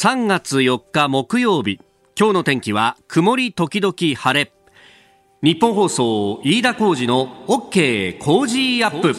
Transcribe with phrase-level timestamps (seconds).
[0.00, 1.80] 3月4日木曜日。
[2.16, 4.52] 今日の天気は曇り時々晴れ。
[5.42, 9.16] 日本放送飯田浩二の OK 工事アップ。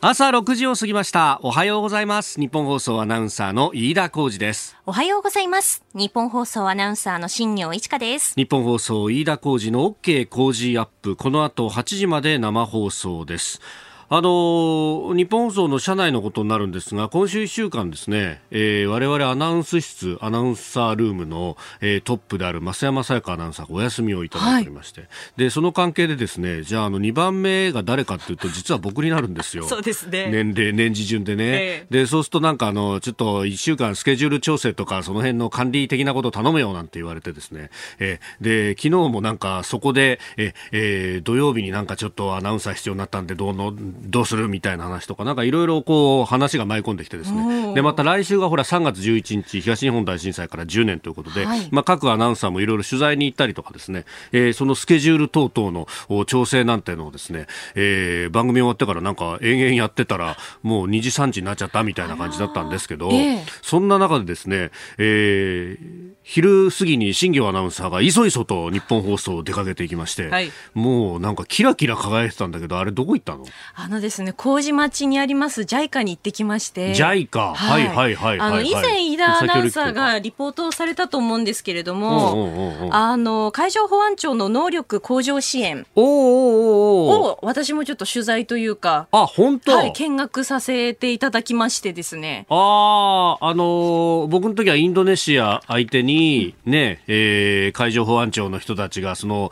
[0.00, 1.40] 朝6時を過ぎました。
[1.42, 2.38] おはようございます。
[2.38, 4.76] 日本放送アナウンサーの飯田浩二です。
[4.86, 5.82] おはようございます。
[5.92, 8.34] 日本放送アナウンサーの新業一華です。
[8.36, 11.16] 日本放送飯田浩二の OK 工事アップ。
[11.16, 13.60] この後8時まで生放送です
[14.08, 29.66] あの日本放送の社内のことになるんですが今週1週間ですね、えー、我々アナウンス室アナウンサールームの、えー、トップである増山さやかアナウンサーがお休みをいただいておりまして、はい、でその関係でですねじゃああの2番目が誰かというと実は僕になるんですよ。
[29.68, 30.28] そうですね。
[30.30, 47.74] 年齢年次順でね、えー、でそうするとなんかあのちょっと1週間スケジュール調整とかその辺の管理的なことを頼むよなんて言われてですね、えー、で昨日もなんかそこでえ、えー、土曜日になんかちょっとアナウンサー必要になったんでどうのどうするみたいな話とか、なんかいろいろこう話が舞い込んできてですね。
[47.74, 73.44] で、また来週がほら3月11日、東日本大震災から10年ということで、はい、まあ各アナウンサーもいろいろ取材に行ったりとかですね、えー、そのスケジュール等々の調整なんていうのをですね、えー、番組終わってからなんか延々やってたら、もう2時3時になっちゃったみたいな感じだったんですけど、えー、そんな中でですね、えー、昼過ぎに新業アナウンサーがいそいそと日本放送を出かけていきまして、はい、もうなんかキラキラ輝いてたんだけど、あれどこ行ったの？
[73.74, 76.94] あのですね、麹町にあります JICA に行ってきまして。
[76.94, 77.52] JICA?
[77.52, 85.86] はい、はい、はいあの、以前飯田アナウンサーがリポートをされたと思うんですけれども、あの、海上保安庁の能力向上支援。
[85.94, 89.72] を私もちょっと取材というか、あ、本当？
[89.72, 92.46] はい、見学させていただきましてですね。
[92.48, 99.50] ああ、あの僕の時はインドネシア相手にに、ね、えー、海上保安庁の人たちがその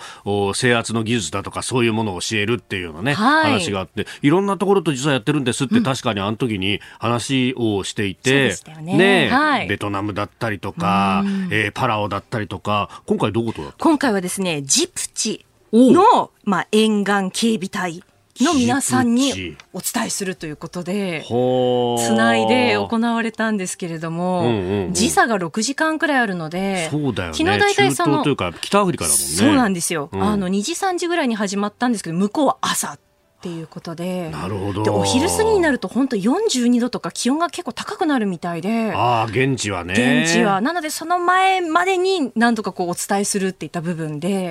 [0.55, 18.03] 制圧の技術だとかそういうものを教えるっていうようなね、はい、話があって、いろんなところと実はやってるんですって確かにあの時に話をしていて、うん、ね、ねはい、ベトナムだったりとか、えー、パラオだったりとか、今回どことだった今回はですね、ジプチの、まあ、沿岸警備隊
[18.41, 29.25] の皆さんにお伝えするということでつないで行われたんですけれども、うんうんうん、時差が6時間くらいあるのでそうだよ、ね、昨日大体その北アフリカだもんね。
[29.25, 32.99] そうなんですよ、うん、あの2時3時ぐらいに始まったんですけど向こうは朝
[33.43, 34.31] っていうことで。
[34.31, 34.85] なるほど。
[34.85, 38.93] でお昼過ぎになると本当42度とか気温が結構高くなるみたいで。
[38.95, 40.23] ああ現地はね。
[40.23, 40.61] 現地は。
[40.61, 44.51] なのでその前までに何とかこうお伝えするっていった部分で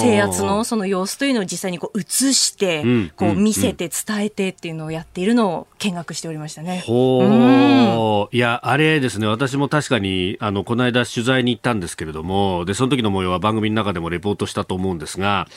[0.00, 6.84] 制圧のその様子というのを実際にこう映して、うん、こう見せて伝えてっていうのをやっているのを見学しておりましたね。
[6.86, 9.26] ほう、いやあれですね。
[9.26, 15.48] 私も確かにあのこの間取材に行ったんですけれどもでその時の模様は番組の中でもレポートしたと思うんですが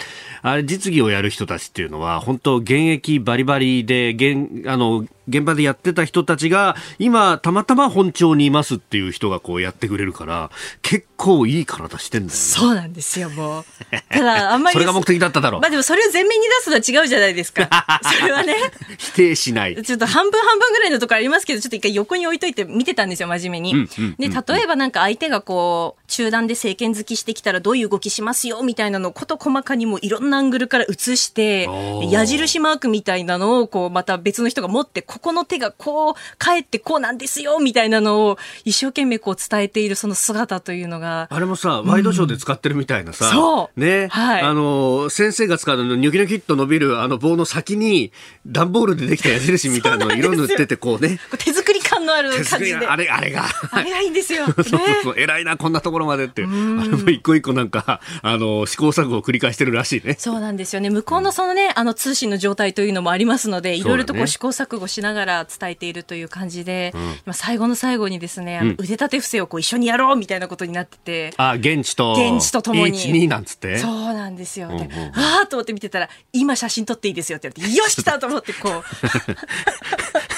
[0.41, 10.51] あれ実技をやる人たちっていうのは本当現役バリバリで、現、あの、現場でやってた人たちが、今、たまたま本庁にいますっていう人がこうやってくれるから、
[10.81, 12.35] 結構いい体してんだよね。
[12.35, 13.65] そうなんですよ、もう。
[14.09, 14.73] ただ、 あんまり。
[14.73, 15.61] それが目的だっただろう。
[15.61, 17.69] まあでもそれを前面に出すのは違うじゃないですか。
[18.19, 18.55] それはね。
[18.97, 19.81] 否定しない。
[19.81, 23.73] ちょっと半分半分ぐらいのところありますけど、ちょっと一回横に置いといて見てたんですよ、真面目に。
[23.73, 31.69] うんうんうん、で、例えばなんか相手がこう、中断で政権好きしてきたらどういう動きしますよ、みたいなのを事細かにもいろんなアングルから映して、
[32.11, 41.27] 矢印マークみたいなのをこう、また別の人が持って、ここの手がこう、こう帰ってこうなんですよみたいなのを一生懸命こう伝えているその姿というのが。
[41.29, 43.79] あれもさ、ワイドショーで使ってるみたいなさ、そう。
[43.79, 48.11] ね、はい、あの先生が使うのニョキニョキっと伸びるあの棒の先に
[48.47, 51.19] 段ボールでできた矢印みたいなの色塗っててこうね。
[51.37, 51.53] 手
[52.03, 52.87] 感のある感じで。
[52.87, 53.45] あれあれが。
[53.71, 55.13] あれがいいんですよ、 そうそうそう。
[55.17, 56.43] 偉いなこんなところまでって。
[56.43, 60.15] あれも一個一個なんかあの試行錯誤を繰り返してるらしいね。
[60.17, 60.89] そうなんですよね。
[60.89, 73.77] 向こうのそのねあの通信の状態というのもありますのでいろいろとこう試行錯誤しながら伝えてているという感じで、うん、今最後の最後にですね、腕立て伏せをこう一緒にやろうみたいなことになってて、あ現地と現地とともに1、2なんつって？
[73.77, 78.83] そうなんですよ、うんうあと思って見てたら今写真撮っていいですよって言われてよし来たと思ってこう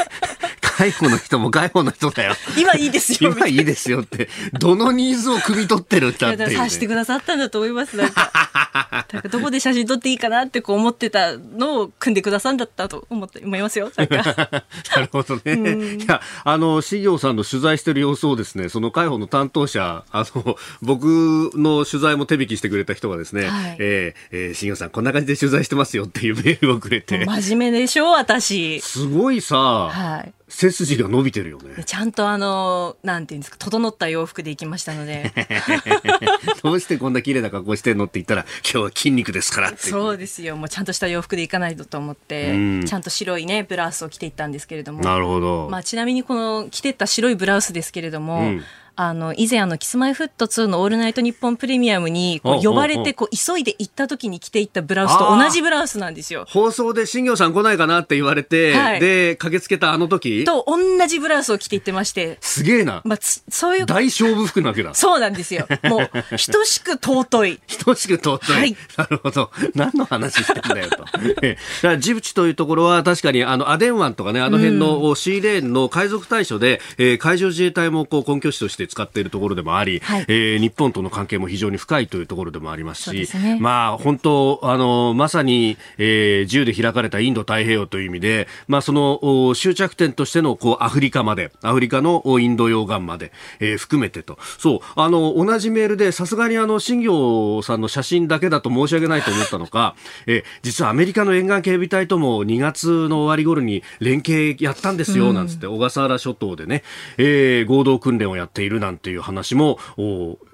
[0.76, 2.34] 介護の人も介護の人だよ。
[2.60, 3.32] 今いいですよ。
[3.32, 4.28] 今いいですよって、
[4.60, 6.56] どのニーズを汲み取ってるんだっていう、ね。
[6.56, 7.96] さしてくださったんだと思います。
[7.96, 8.32] なんか。
[9.14, 13.90] なんかどこで写真撮っていいかなってこう思ってたのを組んでくださんだったと思って思いますよ。
[13.96, 15.42] なるほどね。
[15.54, 21.06] うん、いや、あの、新業さんの取材してる様子をですね、その介護の担当者、あの、僕
[21.56, 27.26] の取材も手引きしてくれた人がですね、はい、えー、えー、新業さんこんな感じで取材してますよっていうメールをくれて。
[27.26, 28.82] 真面目でしょ、私。
[28.82, 30.34] すごいさ、はい。
[30.58, 31.84] 背筋が伸びてるよね。
[31.84, 35.34] ちゃんとあの、なんていうんですか、整った洋服で行きましたので。
[36.64, 40.56] どうしてこんな綺麗な格好してんのって言ったら、今日は筋肉ですからそうですよ。
[40.56, 42.54] もうちゃんとした洋服で行かないとと思って、
[42.86, 45.04] ちゃんと白いね、ブラウスを着ていったんですけれども。
[45.04, 45.68] なるほど。
[45.70, 48.64] まあちなみにこの着てった白いブラウスですけれども、うん
[48.96, 56.46] あの、以前あの、キスマイフット2のオールナイトニッポンプレミアムに、こう、呼ばれて、こう、急いで行った時に着ていったブラウスと同じブラウスなんですよ。
[56.48, 60.46] 放送で新業さん来ないかなって言われて、はい、で、駆けつけたあの時？
[60.46, 62.38] と同じブラウスを着て行ってまして。
[62.40, 63.02] すげえな。
[63.04, 63.86] まあ、そういう。
[63.86, 64.94] 大勝負服なわけだ。
[64.94, 65.68] そうなんですよ。
[65.84, 66.10] もう、
[66.52, 67.60] 等しく尊い。
[67.84, 68.56] 等しく尊い。
[68.56, 68.78] はい。
[68.98, 69.52] なるほど。
[69.74, 70.98] 何の話してんだよと。
[71.04, 71.18] だか
[71.82, 94.80] らジブチというところは確かに、あの、アデン湾とかね、あの辺のシーレーンの海賊対処で、えー、海上自衛隊もこう根拠地として使っているところでもあり、はい、えー、日本との関係も非常に深いというところでもありますし、すね、まあ本当あのまさに、えー、自由で開かれたインド太平洋という意味で、まあその終着点としてのこうアフリカまで、アフリカのインド洋岸まで、えー、含めてと、そう。
[94.96, 99.96] あの同じメールでさすがにあの新業さんの写真だけだと申し訳ないと思ったのか、
[100.28, 106.84] えー、実はアメリカの沿岸警備隊とも2月の終わり頃に連携やったんですよ、なんつって小笠原諸島でね、
[107.18, 109.80] えー、合同訓練をやっているなんていう話も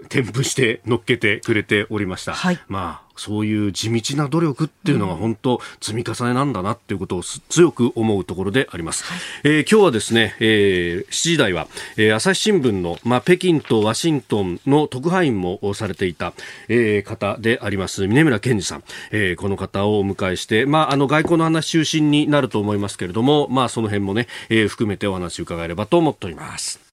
[0.09, 2.33] 添付して乗っけてくれておりました。
[2.33, 9.03] はい、まあそういう地道な努力っていうのが本当積み重ねなんだなっていうことを強く思うところであります。
[9.03, 16.33] はい、えー、今日はですね、えー、7時台は、えー、朝日新聞の、まあ、北京とワシントンの特派員もされていた、
[16.67, 26.90] えー、方であります峰村健二さん、えー、この方をお迎えして、まあ、あの外交の話中心になると思いますけれども、まあ、その辺もね、えー、含めてお話を伺えればと思っております。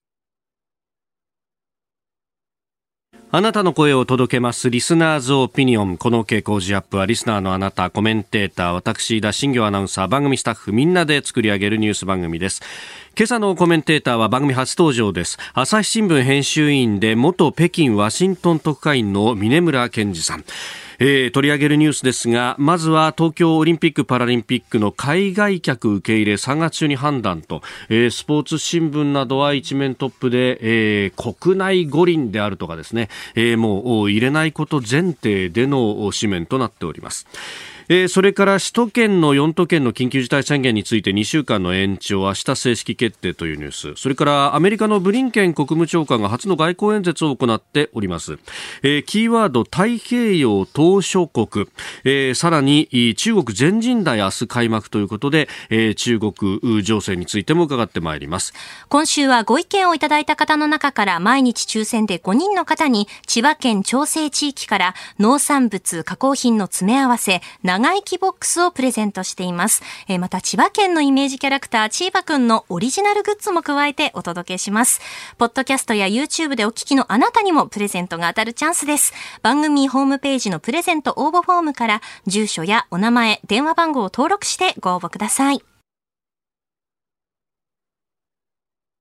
[3.31, 4.71] あなたの声を届けます。
[4.71, 5.99] リスナーズオピニオン。
[5.99, 12.63] この傾向時アップは、リスナーのあなた、コメンテーター、私、田新業アナウンサー、番組スタッフ、みんなで作り上げるニュース番組です。
[13.19, 15.37] 今朝のコメンテーターは番組初登場です。
[15.53, 20.45] 朝日新聞編集委員で、元北京ワシントン特派員の峰村健二さん。
[20.99, 37.27] えー、取り上げるニュースですがまずは東京オリンピック・パラリンピックの海外客受け入れ3月中に判断と、えー、スポーツ新聞などは一面トップで、えー、国内五輪であるとかですね、え、もう入れないこと前提での紙面となっております。
[37.91, 43.95] えー、それから首都圏の4都県の緊急事態宣言について2週間の延長明日正式決定というニュース。
[43.97, 48.39] それからアメリカのブリンケン国務長官が初の外交演説を行っております、
[48.83, 51.67] えー、キーワード太平洋島諸国、
[52.05, 58.53] えー、さらに中国全人代明日開幕ということで、えー、中国情勢についても伺ってまいります。
[58.91, 69.83] 今週はご意見をいただいた方の中から毎日抽選で5人の方に千葉県調整地域から農産物加工品の詰め合わせ長長生きボックスをプレゼントしています。
[70.09, 75.01] えー、また千葉県のイメージキャラクターチーバくんのオリジナルグッズも加えてお届けします。
[75.39, 79.13] ポッドキャストや YouTube でお聞きのあなたにもプレゼントが当たるチャンスです。
[79.43, 85.78] 番組ホームページのプレゼント応募フォームから住所やお名前、電話番号を登録してご応募ください。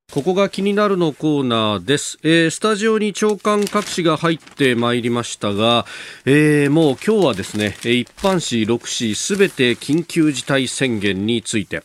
[0.10, 5.86] ここが気になるのコーナーです、えー、スタジオに長官各紙が入ってまいりましたが、
[6.26, 11.84] えー、もう今日はですね一般紙6紙すべて緊急事態宣言について、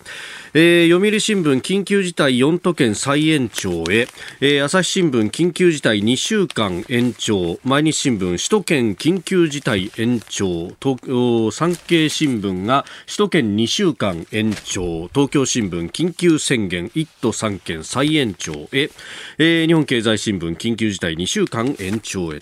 [0.54, 4.06] えー、読売新聞緊急事態4都県再延長へ、
[4.42, 7.58] えー、朝日新聞緊急事態2週間延長。
[7.64, 10.70] 毎日新聞首都圏緊急事態延長。
[10.82, 15.08] 東産経新聞が首都圏2週間延長。
[15.14, 18.90] 東京新聞緊急宣言1都3県再延長へ、
[19.38, 22.40] えー、日本経済新聞緊急事態2週間延長へ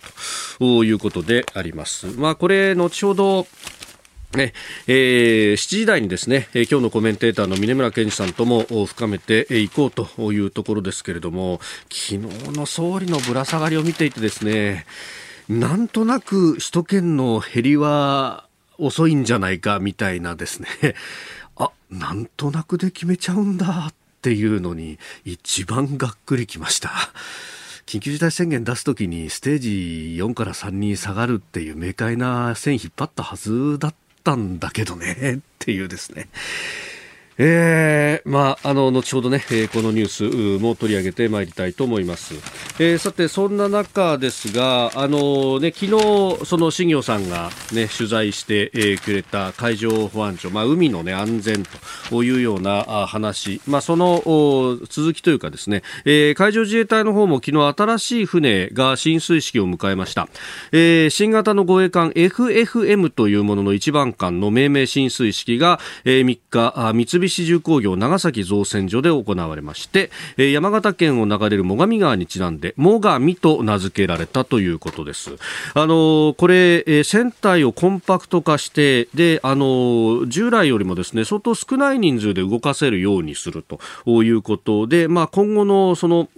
[0.58, 0.84] と。
[0.84, 2.06] いうことであります。
[2.18, 3.46] まあ、これ後ほど
[4.32, 11.58] えー、7時台にですね、えー、今日のコメンテーターの峰村健二さんとも深めていこうというところですけれども
[11.90, 12.18] 昨日
[12.52, 14.86] の総理のぶら下がりを見ていてですね
[15.48, 18.46] なんとなく首都圏の減りは
[18.78, 20.68] 遅いんじゃないかみたいなですね
[21.56, 26.90] あなんとなくで決めちゃうんだっていうのに一番がっくりきました。
[27.86, 29.70] 緊急事態宣言出すときにステージ
[30.16, 36.28] 4から3に下がるっていう明快な線引っ張ったはずだったたんだけどねっていうですね。
[37.42, 42.34] えー、まあ、あの、後ほどね、えー、このニュースも取り上げてまいりたいと思います。
[42.78, 51.62] えー、さて、そんな中ですが、あのね、昨日、その新業さんがね、取材して、えー、くれた海上保安庁、まあ、海のね、安全
[52.10, 54.22] というような話、まあ、その
[54.90, 60.28] 続きというかですね、えー、海上自衛隊の方も昨日新しい船が進水式を迎えました。
[60.72, 75.36] えー、新型の護衛艦 FFM というものの一番艦の命名進水式が、えー、3日、三菱石重工業長崎造船所で行われまして、えー、山形県を流れる最上川にちなんで最上と名付けられたということです。
[75.74, 86.28] あのこれ、えー、船体をコンパクト化してであの従来よりもですね相当少ない人数で動かせるようにするということで、まあ、今後のその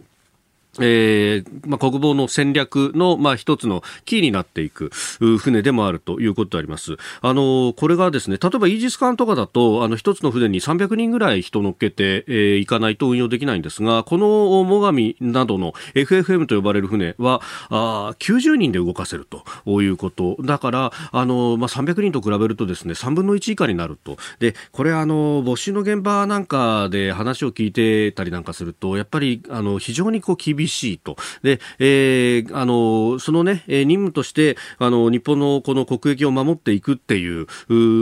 [0.81, 4.91] えーまあ、国防の戦略の、まあ、一つのキーになっていく
[5.39, 6.97] 船でもあるということであります。
[7.21, 31.17] あのこれがですね例えばイージス艦とかだとあの一つの船に300人ぐらい人乗っけて、えー、いかないと運用できないんですがこの最上などの FFM と呼ばれる船はあ90人で動かせるということだからあの、まあ、300人と比べるとですね3分の1以下になるとでこれあの没収の現場なんかで話を聞いてたりなんかするとやっぱりあの非常にこう厳しいと。
[31.43, 37.47] で、えー、あの、そのね、任務として、あの、日本のこの国益を守っていくっていう、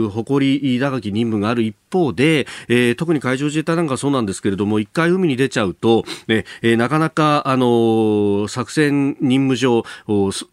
[0.09, 9.83] 誇り高き任務がある一方で、えー、特に海上自衛隊なんかそうなんですけれども、一回海に出ちゃうと、ね、えー、なかなか、あの作戦任務上、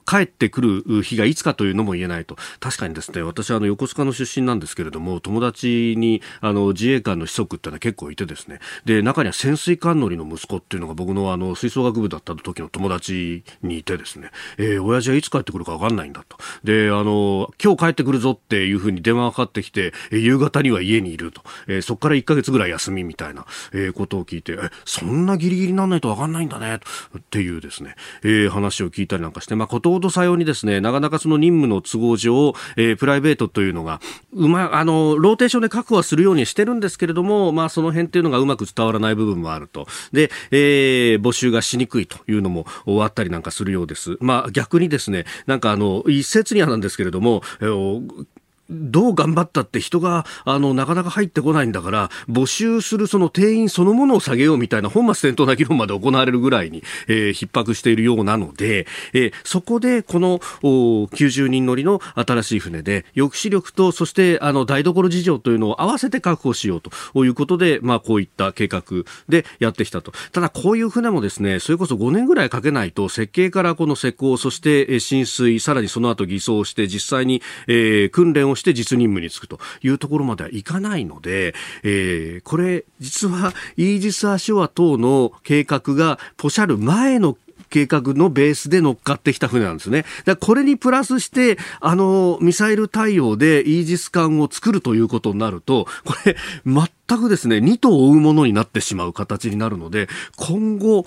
[0.06, 2.36] 帰ってくる日がいつかというのも言えないと。
[2.60, 16.36] 確かにですね、私はあの横須賀の出身なんですけれども、友達にあの自衛官の子息ってのは結構いてですね、で、中には潜水艦乗りの息子っていうのが僕のあの吹奏楽部だった時の友達にいてですね、えー、親父はいつ帰ってくるか分かんないんだと。
[16.64, 21.42] で、あの、今日帰ってくるぞっていうふうに電話がかかってきて、夕方には家にいると。
[21.66, 34.00] えー、そこから1ヶ月ぐらい休みみたいな、えー、ことを聞いて、え、そんなギリギリなんないと分かんないんだね、っていうですね、えー、話を聞いたりなんかして、まあ、ことほどさようにですね、なかなかその任務の都合上、えー、プライベートというのが、
[34.32, 39.86] うま、あの、ローテーションで確保はするようにしてるんですけれども、まあ、その辺っていうのがうまく伝わらない部分もあると。
[40.12, 42.66] で、えー、募集がしにくいというのも
[43.02, 44.16] あったりなんかするようです。
[44.20, 48.26] まあ、逆にですね、なんかあの、一説にはなんですけれども、えー
[48.70, 68.82] どう頑張ったって人が、あの、なかなか入ってこないんだから、募集するその定員そのものを下げようみたいな本末転倒な議論まで行われるぐらいに、えー、逼迫しているようなので、えー、そこでこの90人乗りの新しい船で、抑止力と、そしてあの、台所事情というのを合わせて確保しようということで、まあ、こういった計画
[69.28, 70.12] でやってきたと。
[70.32, 87.36] ただ、こういう船もですね、それこそ5年ぐらいかけないと、設計からこの施工、そして浸水、さらにその後偽装して、実際に、えー、訓練をして実任務に就くというところまではいかないので、えー、これ実はイージス・アショア等の計画がポシャる前の
[87.70, 90.04] 計画のベースで乗っかってきた船なんですね。
[90.24, 96.36] だこれにプラスして、あの、ミサイル対応でイージス艦を作るということになると、これ、
[96.66, 101.04] 全くですね、2頭追うものになってしまう形になるので、今後、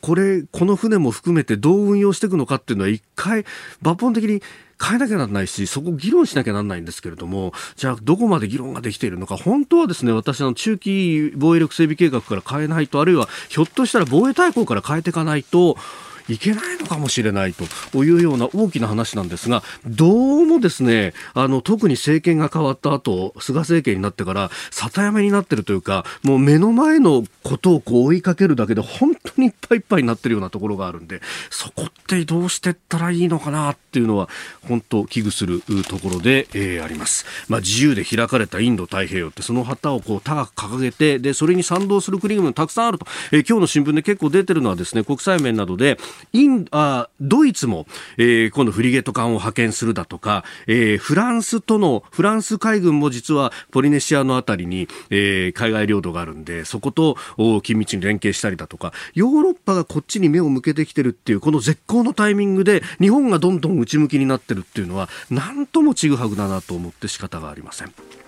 [0.00, 3.44] これ、この船も含めてどう運用していくのかっていうのは一回、
[3.82, 4.42] 抜本的に
[4.82, 15.76] 変えなきゃならないし、そこ議論しなきゃならないんですけれども、じゃあどこまで議論ができているのか、本当はですね、私の中期防衛力整備計画から変えないと、あるいはひょっとしたら防衛大綱から変えていかないと、
[16.30, 31.20] いけないのかもしれないというような大きな話なんですが、どうもですね、あの、特に政権が変わった後、菅政権になってから、里山になってるというか、もう目の前のことをこう追いかけるだけで、本当にいっぱいいっぱいになってるようなところがあるんで、
[31.50, 34.28] そこってどうしてったらいいのかなっていうのは、
[34.68, 37.26] 本当危惧するところで、えー、あります。
[37.48, 43.06] まあ、自由で開かれたインド太平洋って、その旗をこう高く掲げて、で、それに賛同する国々もたくさんあると。
[43.32, 45.98] えー、今日の新聞で結構出てるのはですね、国際面などで、
[46.32, 47.86] インあドイツも、
[48.16, 68.19] えー、今度フリゲート艦を派遣するだとか、えー、フランスとの、フランス海軍も実はポリネシアのあたりに、えー、海外領土があるんで、そこと緊密に連携したりだとか、ヨーロッパがこっちに目を向けてきてるっていう、この絶好のタイミングで、日本がどんどん内向きになってるっていうのは、なんともちぐはぐだなと思って仕方がありません。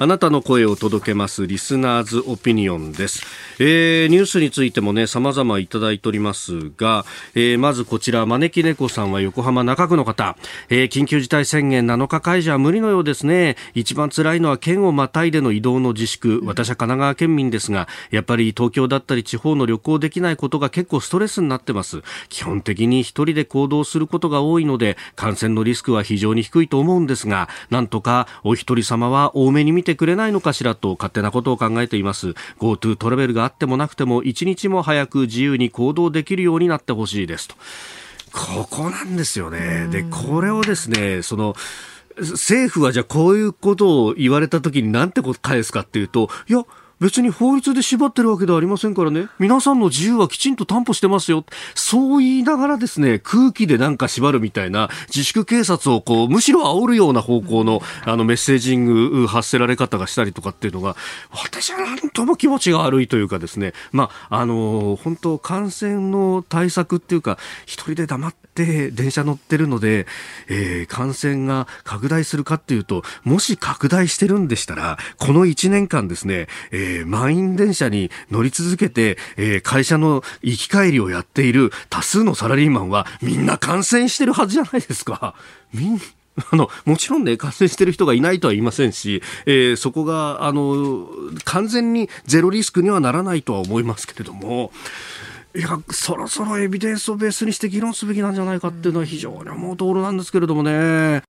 [0.00, 3.24] あなたの声を届けますリスナーズオピニオンです、
[3.58, 10.36] えー、ニュースについてもね様々いただいておりますが、えー、まずこちら招き猫さんは横浜中区の方、
[10.68, 13.56] えー、緊急事態宣言7日解除は無理のようですね。
[13.74, 16.42] 一番辛いのは県をまたいでの移動の自粛。
[16.44, 22.02] 私は神奈川県民ですがやっぱり東京だったり地方の旅行できないことが結構ストレスになってます。
[22.28, 32.34] 基本的に一人で行動することが多いので感染のリスクは非常に低いと思うんですがなんとかお一人様は多めに見ててくれないのかしらと勝手なことを考えています。
[32.58, 37.54] GoTo トラベルがあってもなくても一日も早く自由に行動できるようになってほしいですと。
[38.30, 39.88] ここなんですよね。
[39.90, 41.56] でこれをですねその
[42.18, 46.64] 政府はじゃあこういうことを言われた時になんてこと返すかっていうといや
[47.00, 49.28] 別に法律で縛ってるわけではありませんからね。
[49.38, 51.44] 皆さんの自由はきちんと担保してますよ。
[51.74, 60.96] そう言いながらですね、空気でなんか縛るみたいな自粛警察をこう、むしろ煽るような方向のあのメッセージング発せられ方がしたりとかっていうのが、
[61.30, 70.06] 私はなんとも気持ちが悪いというかですね、まあ、あの、本当感染の対策っていうか、一人で黙って電車乗ってるので、
[70.48, 85.34] えー、感染が拡大するかっていうと、もし拡大してるんでしたら、この1年間ですね、えー、満員電車に乗り続けて、えー、会社の行き帰りをやっている多数のサラリーマンはみんな感染してるはずじゃないですか。
[85.72, 86.00] みん
[86.52, 91.08] あの、もちろんね、感染してる人がいないとは言いませんし、えー、そこが、あの、
[91.44, 94.72] 完全にゼロリスクにはならないとは思いますけれども、
[95.56, 101.22] いや、そろそろエビデンスをベースにして議論すべきなんじゃないかっていうのは非常に思うところなんですけれどもね。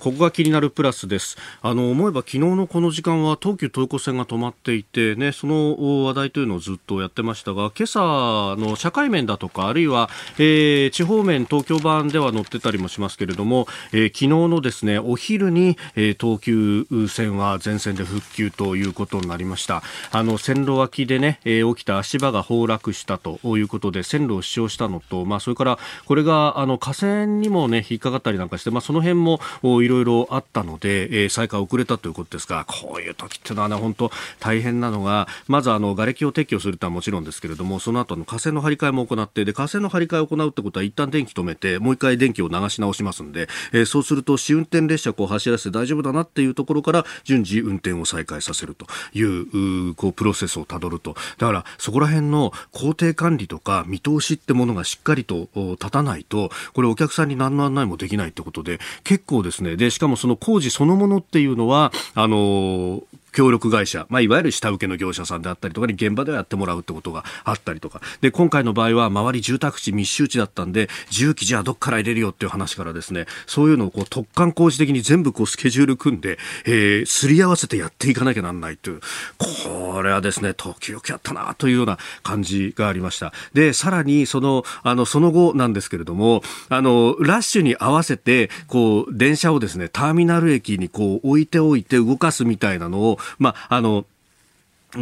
[0.00, 1.38] ここが気になるプラスです。
[1.62, 19.84] あの、思えば昨日のこの時間は東急東横線が止まっていて、ね、その話題というのをずっとやってましたが、今朝の社会面だとか、あるいは、えー、地方面東京版では載ってたりもしますけれども、えー、昨日のですね、お昼に、えー、東急線は全線で復旧ということになりました。
[20.10, 29.40] あの、線路脇でね、えー、起きた足場が崩落したということで、線路を使用したのと、まあ、それから、これが、あの、河川にもね、引っかかったりなんかして、まあ、その辺も、
[29.84, 34.10] いろいろあったので、えー、再開遅れたということですが、こういう時っていうのはね、本当
[34.40, 51.14] 大変なのが、まずあの、瓦礫を撤去するとはもちろんですけれども、その後の河川の張り替えも行って、で、河川の張り替えを行うってことは、一旦電気止めて、もう一回電気を流し直しますんで、えー、そうすると、試運転列車を走らせて大丈夫だなっていうところから、順次運転を再開させるという、うこう、プロセスをたどると。
[51.38, 63.02] だから、そこら辺の工程管理とか見通しってものがしっかりと立たないと、これお客さんに何の案内もできないってことで、結構ですね、で、しかもその工事そのものっていうのは、あの
[63.34, 68.00] 協力会社、まあ、いわゆる下請けの業者さんであったりとかに現場ではやってもらうってことがあったりとか。
[68.20, 79.00] で、今回の場合は周り住宅地密集地だったんで、重機じゃあどっから入れるよっていう話からですね、そういうのをこう突貫工事的に全部こうスケジュール組んで、えー、すり合わせてやっていかなきゃなんないという、
[79.38, 83.32] これはですね、時々やったなというような感じがありました。
[83.52, 94.06] で、さらにその、あの、その後なんですけれども、あの、ラッシュに合わせて、こう、電車をですね、ターミナル駅にこう置いておいて動かすみたいなのを、まあ、あの、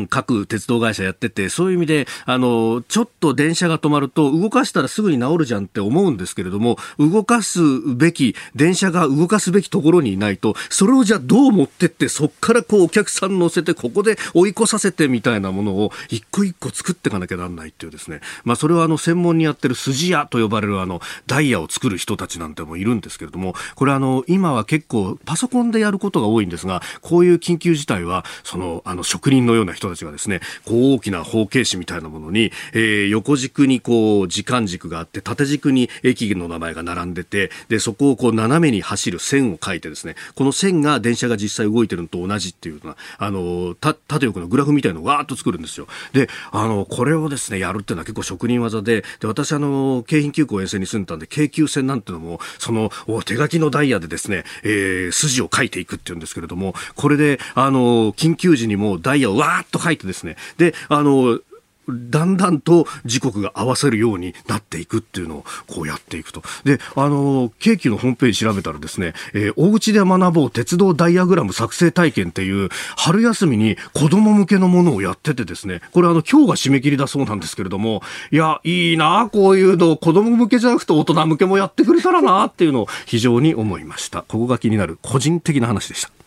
[0.08, 7.60] 各鉄道会社やってて、そういう意味で、あの、ちょっと電車が止まると、動かしたらすぐに治るじゃんって思うんですけれども、動かす
[7.94, 18.20] べき、電車が動かすべきところにいないと、それをじゃあどう持ってって、そっからこうお客さん乗せて、ここで追い越させてみたいなものを、一個一個作っていかなきゃなんないっていうですね。
[18.44, 45.86] まあ、それはあの、専門にやってる筋屋と呼ばれるあの、ダイヤを作る人たちなんてもいるんですけれども、これあの、今は結構パソコンでやることが多いんですが、こういう緊急事態は、その、あの、職人のような人人たちがですね、こう大きな方形紙みたいなものに、えー、横軸にこう時間軸があって、縦軸に駅の名前が並んでて、で、そこをこう斜めに走る線を書いてですね、この線が電車が実際動いてるのと同じっていうような、あの、縦横のグラフみたいのをわーっと作るんですよ。
[46.12, 52.90] で、あの、これをですね、やるっていうのは結構職人技で、で、私あの、京浜急行沿線に住んでたんで、京急線なんてのも、その、
[53.24, 61.40] 手書きのダイヤでですね、えー、筋を書いていくっていうんですけれども、これで、あの、緊急時にもダイヤをわーっと書いてですね、で、あの、
[61.88, 66.42] だんだんと時刻が合わせるようになっていくっていうのをこうやっていくと。
[66.64, 84.22] で、あの、京急のホームページ調べたらですね、えー、お家で学ぼう鉄道ダイアグラム作成体験っていう春休みに子供向けのものをやっててですね、これあの今日が締め切りだそうなんですけれども、いや、いいなこういうの子供向けじゃなくて大人向けもやってくれたらなっていうのを非常に思いました。
[84.22, 86.21] ここが気になる個人的な話でした。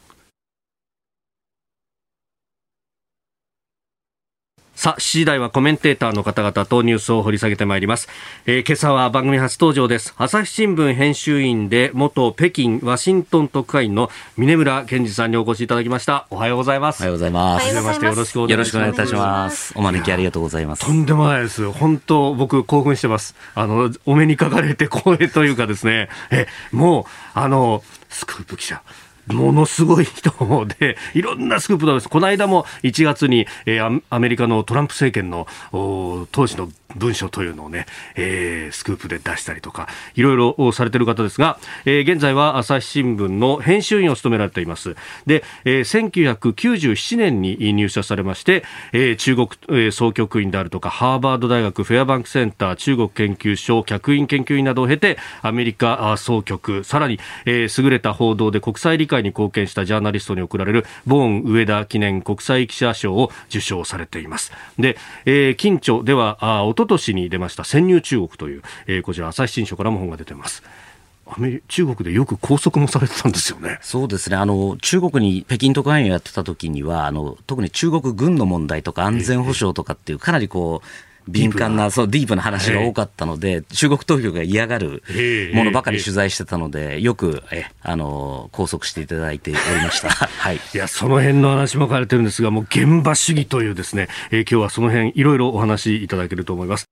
[4.86, 8.08] さあ、7時台はコメンテーターの方々とニュースを掘り下げてまいります。
[8.46, 10.14] えー、今朝は番組初登場です。
[10.16, 16.28] 朝日新聞編集員で元北京ワシントン特派員の峰村健二さんにお越しいただきました。
[16.30, 17.02] おはようございます。
[17.02, 17.64] おはようございます。
[17.64, 18.88] はじめましてよろしくお願いします。
[18.88, 19.74] いいたします。
[19.76, 20.86] お招きありがとうございます。
[20.86, 21.68] とんでもないです。
[21.72, 23.34] 本当僕興奮してます。
[23.56, 28.84] あの、お目にかかれて光栄というかですね、え、もう、あの、スクープ記者。
[29.28, 30.32] ものすごい人
[30.80, 32.10] で、いろんなスクープなんです。
[32.10, 35.48] この間も1月に、えー、アメリカのトランプ政権の
[36.32, 44.96] 当時の文書というのをね、えー、スクープで出したりとか、いろいろされてる方ですが、えー、現在は朝日新聞の編集員を務められています。
[45.26, 64.52] で、えー、1997年に入社されまして、えー、中国、えー、総局員であるとか、ハーバード大学フェアバンクセンター中国研究所客員研究員などを経て、アメリカ総局、さらに、えー、優れた報道で国際理解に貢献したジャーナリストに贈られる、ボーン上田記念国際記者賞を受賞されています。
[64.80, 70.64] で、えー、近著では、あ一昨年に出ました潜入中国という、えー、こちら朝日新書からも本が出てます。
[71.28, 73.80] アメ中国でよく拘束もされてたんですよね。
[73.82, 74.36] そうですね。
[74.36, 80.88] あの、中国に北京特派員をやってた時には、あの、特に中国軍の問題とか安全保障とかっていう、かなりこう、
[81.28, 85.04] 敏感な、そう、ディープな話が多かったので、中国当局が嫌がる
[85.54, 90.10] ものばかり取材してたので、よく、え、あの、拘束していただいておりました。
[90.10, 90.60] はい。
[90.74, 96.86] いや、その辺の話も書かれてるんですが、もう現場主義というですね、えー、今日はその辺いろいろお話いただけると思います。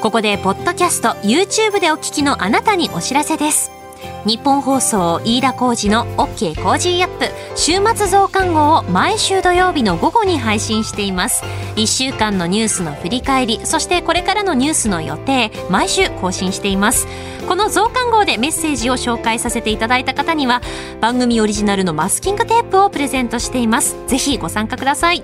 [0.00, 3.81] ここで、ポッドキャスト、YouTube でお聞きのあなたにお知らせです。
[4.24, 7.26] ニッポン放送飯田浩司の OK Cozy up。
[7.56, 11.42] 週末増刊号を毎週土曜日の午後に配信しています。
[11.74, 17.08] 1週間のニュースの振り返りそしてこれからのニュースの予定毎週更新しています。
[17.48, 20.62] この増刊号でメッセージを紹介させていただいた方には
[21.00, 23.96] 番組オリジナルのマスキングテープをプレゼントしています。
[24.06, 25.22] ぜひご参加ください。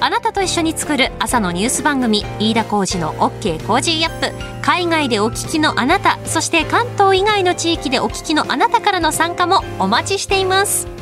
[0.00, 4.62] あなたと一緒に作る朝のニュース番組飯田浩二の OK コージーアップ。
[4.62, 11.01] 海外でお聞きのあなたそして関東以外の地域でお聞きのあなたからの参加もお待ちしています。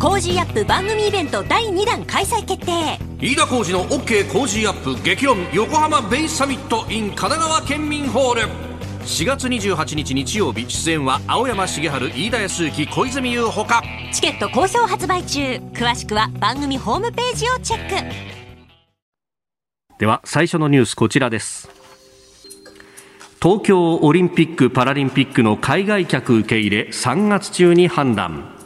[0.00, 2.98] Cozy up 番組イベント第2弾開催決定。
[3.18, 8.42] 飯田浩司の OK コージーアップ激論横浜ベイサミット in 神奈川県民ホール。
[9.02, 13.82] 4月28日日曜日出演は青山繁晴飯田泰之小泉悠ほか。
[14.12, 15.40] チケット好評発売中。
[15.72, 18.14] 詳しくは番組ホームページをチェック。
[19.98, 21.68] では最初のニュースこちらです。
[23.42, 28.57] 東京オリンピック・パラリンピックの海外客受け入れ3月中に判断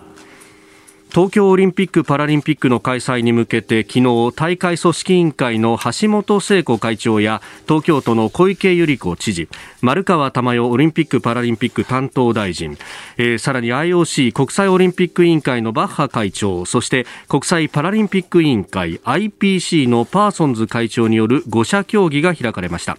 [1.15, 9.49] 東京オリンピック・パラリンピックの開催に向けて昨日大会組織委員会の橋本聖子会長や東京都の小池百合子知事
[9.83, 12.79] 丸川珠代オリンピック・パラリンピック担当大臣、
[13.19, 22.97] えー、さらに IOC 国際オリンピック委員会のバッハ会長そして国際パラリンピック委員会 IPC のパーソンズ会長による5者協議が開かれました、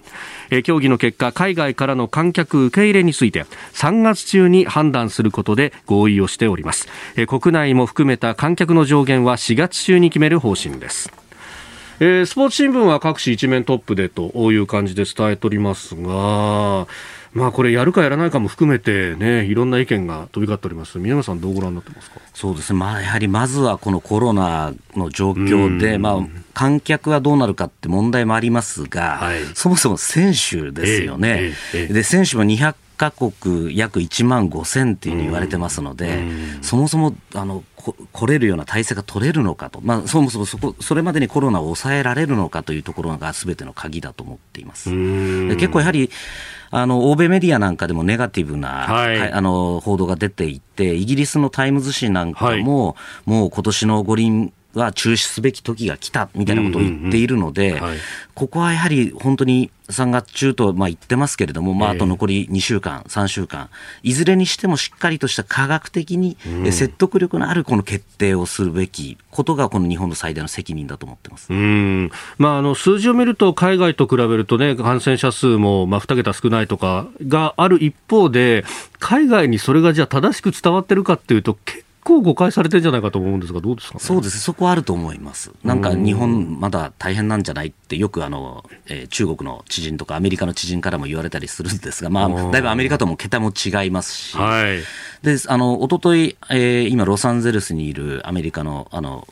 [0.51, 11.09] えー、協議の結果海外からの観客受け入れについて3月中に判断することで合意をしております、えー、国内も含含めた観客の上限は4月中に決める方針です。
[12.01, 16.85] えー、スポーツ新聞は各紙一面トップでという感じで伝えておりますが、
[17.31, 20.99] まあこれやるかやらないかも含めてね、いろんな意見が飛び交っております。
[20.99, 22.19] 宮野さんどうご覧になってますか？
[22.33, 22.79] そうですね。
[22.79, 31.53] まあやはりまずはこのコロナの状況で、まあ観客はどうなるかって問題もありますが、はい、そもそも選手ですよね。
[31.73, 36.23] えーえー、で、選手も200カ国約1万5000っていうふうに言われてますので、
[36.61, 37.63] そもそもあの
[38.11, 44.89] 来れるような体制が取れるのかと、まあ、そもそもそこそれまでにコロナを抑えられるのかというところがすべての鍵だと思っています。
[44.89, 46.09] 結構やはり
[46.71, 52.95] あの欧米メディアなんかでもネガティブな、はい、あの報道が出ていて、イギリスのタイムズ紙なんかも、は
[53.27, 57.81] い、もう今年の五輪は中止すべき時が来たみたいなことを言っているので、
[58.33, 63.69] ここはやはり本当に3月中とまあ言ってますけれども、まあ、あと残り2週間、3週間、
[64.01, 66.37] いずれにしてもしっかりとした科学的に
[66.71, 71.51] 説得力のあるこの決定をするべきことが、この日本の最大の責任だと思ってます。
[71.51, 72.11] うん。
[72.37, 78.65] まあ、あの数字を見ると、海外と比べるとね、感染者数もまあ2桁少ないとかがある一方で、
[78.99, 85.51] 海外にそれがじゃあ正しく伝わってるかっていうと、結構誤解されてるんじゃないかと思うんですが、どうですか、ね、そうです、そこはあると思います。
[85.63, 94.79] なんか日本、まだ大変なんじゃないって、よくあの、えー、中国の知人とかアメリカの知人からも言われたりするんですが、まあ、だいぶアメリカとも桁も違いますし、はい、
[95.23, 99.27] で、あの、おととい、えー、今、ロサンゼルスにいるアメリカの、あの、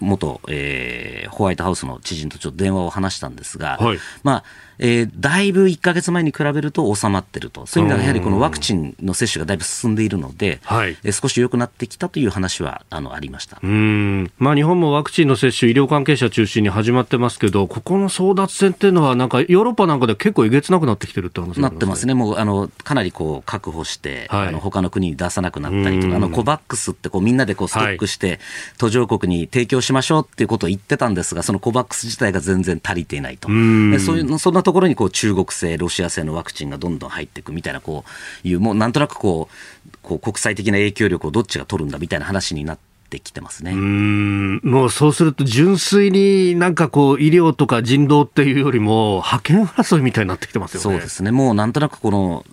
[0.00, 4.44] 元、えー、ホワイトハウスの知人とちょっと電話を話したんですが、はい、まあ、
[4.80, 13.58] えー、だいぶ1か月前に比べると収まってると、そういう意味ではやはりこのワクチンの接種がだいぶ進んでいるので、はい、えー、少し良くなってきたという話はあのありました。
[13.62, 14.32] うん。
[14.38, 28.38] まあ、日本もワクチンの接種、医療関係者中心に始まってますけど、ここの争奪戦っていうのは、なんかヨーロッパなんかで結構えげつなくなってきてるって話なってますね、もうあのかなりこう確保して、はい、あの他の国に出さなくなったりとか、あのコバックスってこうみんなでこうストックして、はい、
[28.78, 38.04] 途上国に提供しましょうっていうことを言ってたんですが、そのコバックス自体が全然足りていないと、うそういうそんなところにこう中国製、ロシア製のワクチンがどんどん入っていくみたいな、こ
[38.44, 43.72] ういう、もうなんとなくこう、こう国際的な影響力をどっちが取るんだみたいな話になって、きてますね。
[43.72, 50.82] うんもうそうすると純粋になんかこう医療とか人道っていうよりも派遣争いみたいになってきてますよね。
[50.84, 51.32] そうですね。
[51.32, 52.44] もうなんとなくこの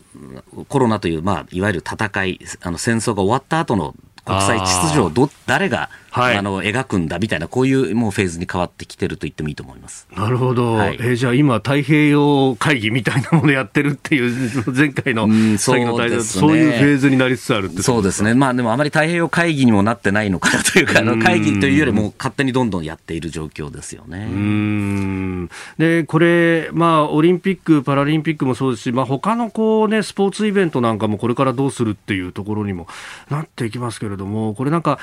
[0.67, 3.93] コロナという、まあ、いわゆる戦い、あの戦争が終わった後の
[4.25, 10.07] 国際秩序をど誰がはい、あの描くんだみたいな、こういうもうフェーズに変わってきてると言ってもいいと思います。
[10.15, 24.27] なるほど、はい、えー、じゃあ今、太平洋会議みたいなものやってるっていう、 前回の、うん、そうね、そういうフェーズになりつつあるってそうですね、まあ、でもあまり太平洋会議にもなってないのかなというか、あの会議というよりも勝手にどんどんやっている状況ですよね。
[24.29, 25.49] うん。
[25.77, 32.87] でこれ、まあ、オリンピック・パラリンピックもそうですし、まあ他のこう、ね、スポーツイベントなんかもこれからどうするっていうところにも
[33.29, 34.99] なっていきますけれども、これなんか、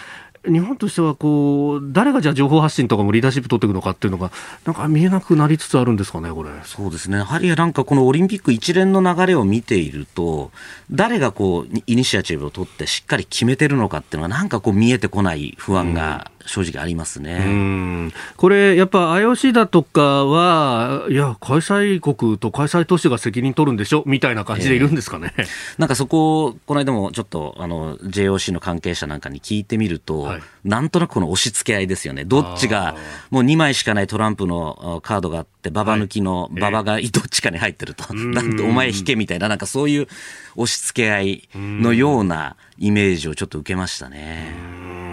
[0.46, 4.30] 日本としてはこう誰がじゃあ情報発信とかもリーダーシップ取っていくのかっていうのが
[4.64, 6.50] なんか見えなくなりつつあるんですかねこれ。
[6.64, 7.18] そうですね。
[7.18, 10.50] やはりなんかこのオリンピック一連の流れを見ていると
[10.90, 18.12] 誰がこうイニシアチブを取ってしっかり決めてるのかっていうのはなんかこう見えてこない不安が正直ありますね。
[18.37, 25.46] これ、やっぱ IOC だとかは、いや、開催国と開催都市が責任取るんでしょみたいな感じでいるんですかね、 えー、
[25.78, 32.94] なんかそこ、この間もちょっとあの JOC の関係者なんかに聞いてみると、はい、なんとなくこの押し付け合いですよね、どっちが
[33.30, 40.09] もう2枚しかないトランプのカードがあって、馬場抜きの馬場がどっちかに入ってると、はい、なんお前引けみたいな、なんかそういう
[40.57, 45.04] 押し付け合いのようなイメージをちょっと受けましたね。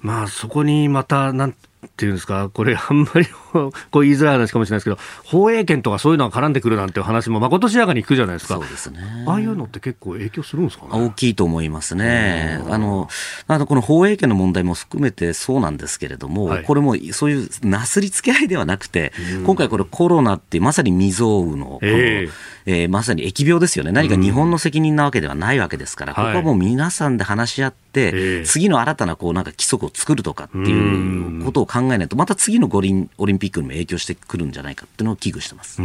[0.00, 1.54] まあ、そこにまた、なん
[1.96, 3.26] ていうんですか、これ、あんまり
[3.90, 8.54] こう言いづらい話かもしれないですけど、放映権とかそういうのが絡んでくるなんていう話もまことしやかに聞くじゃないですか。
[8.54, 9.00] そうですね。
[9.26, 10.90] ああいうのって結構影響するんですかね。
[10.92, 12.60] 大きいと思いますね。
[12.68, 13.08] あの、
[13.46, 22.30] あのこの放映権の問題も含めてそうなんですけれども、はい、これもそういうなすりつけ合いではなくて、うん、今回これコロナってまさに未曾有の、えー、
[22.66, 23.92] えー、まさに疫病ですよね。
[23.92, 35.80] 何か日本の責任なわけではないわけですから、うん、ここはもう皆さんで話し合って、はい、次の新たなこうなんか規則を作るとかっていうことを考えないと、また次の五輪オリンピックにも影響してくるんじゃないかっていうのを危惧してます。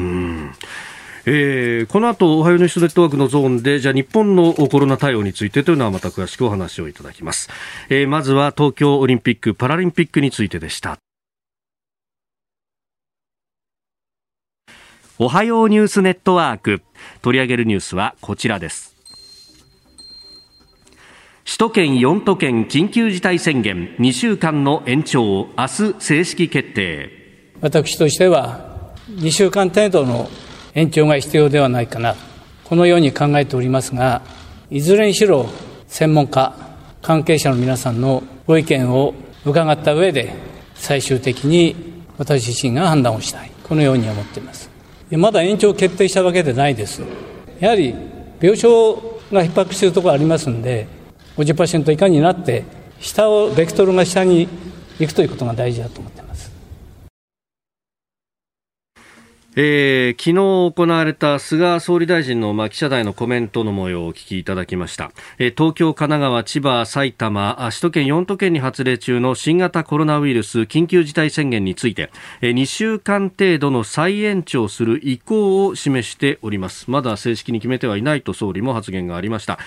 [1.25, 7.49] えー、この後、おはようニュースネットワークのゾーンで、じゃあ日本のコロナ対応についてというのはまた詳しくお話をいただきます。
[7.89, 10.97] えー、まずは東京オリンピック・パラリンピックについてでした。
[15.17, 16.81] おはようニュースネットワーク。
[17.21, 18.93] 取り上げるニュースはこちらです。
[21.45, 27.22] 首都圏4都県緊急事態宣言2週間の延長、明日正式決定。
[27.63, 28.59] 私としては、
[29.09, 30.29] 2週間程度の
[30.75, 32.13] 延長が必要ではないかな、
[32.65, 34.21] このように考えておりますが、
[34.69, 35.45] いずれにしろ
[35.87, 36.53] 専門家、
[37.01, 39.13] 関係者の皆さんのご意見を
[39.45, 40.33] 伺った上で、
[40.75, 44.69] 最終的に私自身が判断をしたい、このように思っています。
[45.11, 47.01] まだ延長を決定したわけでないです。
[47.61, 47.95] やはり
[48.41, 48.67] 病床
[49.31, 50.85] が逼迫しているところありますんで、
[51.37, 52.65] 50%以下になって、
[52.99, 54.49] 下を、ベクトルが下に
[54.99, 56.51] 行くということが大事だと思っています。
[59.55, 72.09] えー、昨日行われた菅総理大臣の、まあ、記者団のコメントの模様をお聞きいただきました、えー、東京、神奈川、千葉、埼玉首都圏4都県に発令中の新型コロナウイルス緊急事態宣言について、
[72.41, 76.89] えー、2週間程度の再延長する意向を示しております。
[76.89, 79.59] まだ正式に決めてはいないと総理も発言がありました、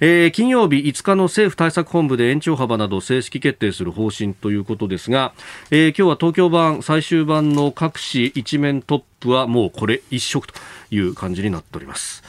[0.00, 5.34] えー、金曜日5日の政府対策本部で延長幅など正式決定する方針ということですが、
[5.70, 10.54] えー、今日は東京版最終版の各紙一面トッププはもうこれ一色と
[10.90, 12.22] いう感じになっております。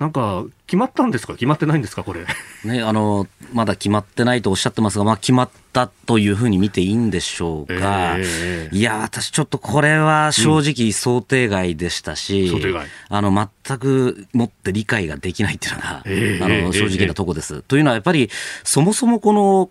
[0.00, 2.24] なんか決まったんですか、決まってないんですか、これ。
[2.64, 17.56] ね、あのまだ決まってないとおっしゃってますが、まあ、決まったというふうに見ていいんでしょうが、えー、いや、私、ちょっとこれは正直、想定外でしたし、うん、あの全くもって理解ができないっていうのが、えー、あの正直なとこです。
[17.56, 18.30] えー、というのは、やっぱり
[18.64, 19.68] そもそもこの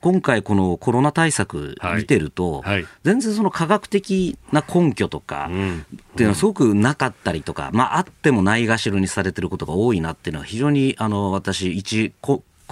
[0.00, 2.74] 今回、このコロナ対策見てると、はい。
[2.76, 5.60] はい、全然その科学的な根拠とかってい
[6.20, 12.12] うのはすごくなかったりとか、まあ、あってもないがしろにされてることが多いなっていうのは、非常にあの私、一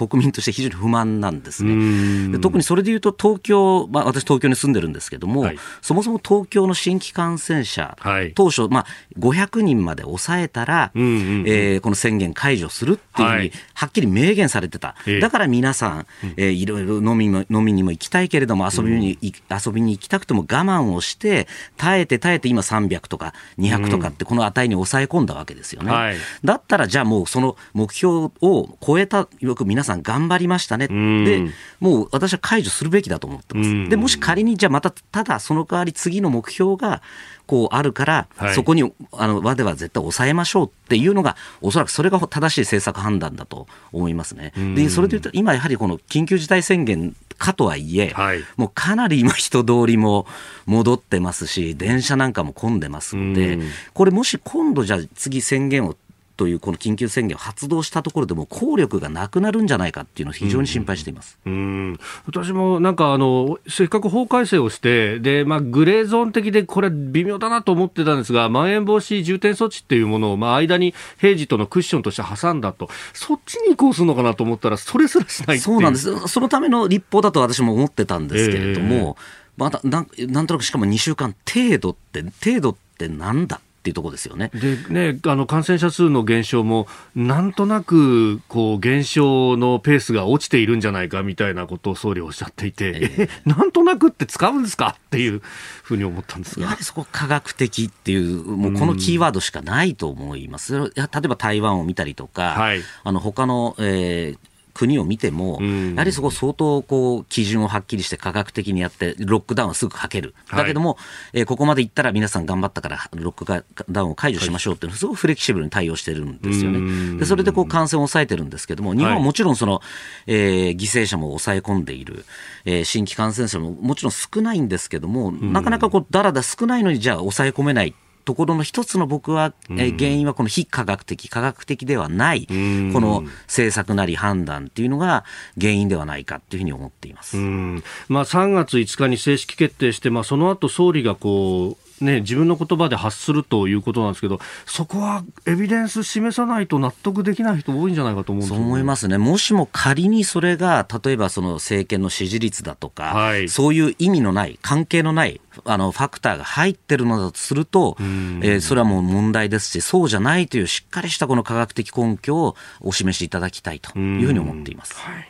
[0.07, 2.33] 国民として非常に不満なんですね。
[2.33, 8.87] で特にそれでいうと東京、まあ、私東京に住んでるんですけども、はい、そもそも東京の新規感染者、はい、当初、まあ、
[9.19, 14.95] 500人まで抑えたら、うんうんうん、えー、この宣言解除するっていうふうに、はっきり明言されてた。
[15.21, 16.07] だから皆さん、
[16.37, 19.33] えー、いろいろ飲みも飲みにも行きたいけれども遊びに、うん、
[19.67, 25.91] 遊びに行きたくても我慢をして耐えて耐えて今300とか200とかってこの値に抑え込んだわけですよね。
[25.91, 33.89] はい、だったらじゃあもうその目標を超えたよく皆さん頑張りましたね、でもう私は解除するべきだと思ってます。
[33.89, 37.03] でもし仮にじゃあまたただその代わり次の目標が
[37.47, 44.53] こうあるから、はい、そこにあの和では絶対抑えましょうっていうのが、おそらくそれが正しい政策判断だと思いますね。
[44.77, 50.27] でそれでいうと、今やはりこの緊急事態宣言かとはいえ、はい、もうかなり今人通りも
[50.67, 53.59] 戻ってますし、電車なんかも混んでますので、
[53.95, 55.97] これもし今度じゃあ次宣言を
[56.39, 61.57] というこの緊急宣言を発動したところでも効力がなくなるんじゃないかっていうのを非常に心配しています、うん、う
[61.93, 61.99] ん。
[62.27, 79.15] 私もなんかあの、せっかく法改正をして、でまあ、グレーゾーン的でこれ、微妙だなと思ってたんですが、まん延防止重点措置っていうものを、まあ、間に平時とのクッションとして挟んだと、そっちに移行するのかなと思ったら、それすらしないそうなんです、そのための立法だと私も思ってたんですけれども、えー、
[79.57, 84.51] またなんなんとなくしかも2週間程度って、程度ってなんだっていうところですよね。
[84.55, 94.97] でねあの感染者数の減少もなんとなくこう減少のペースが落ちているんじゃないかみたいなことを総理おっしゃっていて、えー、なんとなくって使うんですか？
[94.99, 95.41] っていう
[95.83, 96.67] ふうに思ったんですが。
[96.67, 100.79] やはりそこ科学的っていうもうこのキーワードしかないと思います。
[100.79, 104.39] 例えば台湾を見たりとか、はい、あの他の、えー、
[104.79, 110.37] 国を見ても、やはりそこ相当こう基準をはっきりして科学的にやって、ロックダウンはすぐかける。
[110.53, 110.95] だけども、は
[111.35, 113.45] い、えー、ここまで行ったら皆さん頑張ったから、ロック
[113.91, 117.19] ダウンを解除しましょうっていうのすごくフレキシブルに対応してるんですよね。
[117.19, 119.83] でそれでこう感染を抑えてるんですけども、日本はもちろんその、
[120.29, 122.25] えー、犠牲者も抑え込んでいる、
[122.65, 127.95] えー、新規感染者ももちろん少ないんですけども、なかなかこうだらだ少ないのにじゃあ抑え込めない。
[128.29, 135.25] ところの一つの僕は、え原因はこの非科学的、科学的ではない、この政策なり判断っていうのが
[135.59, 137.39] 原因ではないかっていうふうに思っています。
[137.39, 149.19] まあ、3月5日に正式決定して、まあ、その後総理がこう、ね、自分の言葉で発するということなんですけど、そこはエビデンス示さないと納得できない人多いんじゃないかと思うんそう思いますね。
[149.19, 164.95] もしも仮にそれが、例えばその政権の支持率だとか、はい、そういう意味のない、関係のないあのファクターが入ってるのだとすると、えー、それはもう問題ですし、そうじゃないというしっかりしたこの科学的根拠をお示しいただきたいというふうに思っています。
[164.95, 165.29] はい、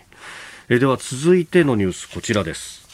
[0.68, 2.87] えでは続いてのニュース、こちらです。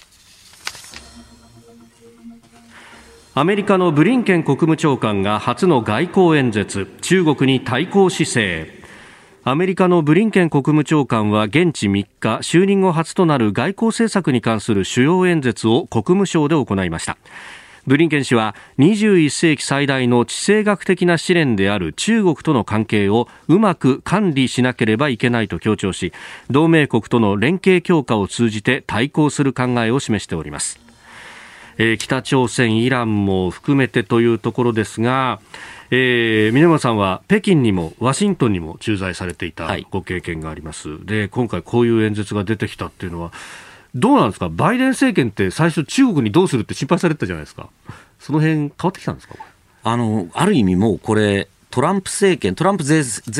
[3.37, 6.87] アメリカのブリンケン国務長官が初の外交演説。
[7.01, 8.69] 中国に対抗姿勢。
[9.43, 12.07] アメリカのブリンケン国務長官は現地3日
[12.43, 17.19] 就任後初となる外交政策に関する主要演説を国務省で行いました。
[17.89, 26.13] ブリンケン氏は21世紀最大の地政学的な試練である中国との関係をうまく管理しなければいけないと強調し
[26.51, 30.84] 同盟国との連携強化を通じて対抗する考えを示しております。
[31.79, 35.41] えー、北朝鮮、イランも含めてというところですが、
[35.91, 43.33] えー、峰山さんは北京にもワシントンにも駐在されていたご経験があります、はい、で今回、こういう演説が出てきたっていうのは、
[43.95, 47.69] どうなんですか、バイデン政権って最初、中国にどうするって心配されてたじゃないですか、
[48.19, 49.35] その辺変わってきたんですか？
[49.85, 52.99] あのある意味、もうこれ、トランプ政権、トランプ前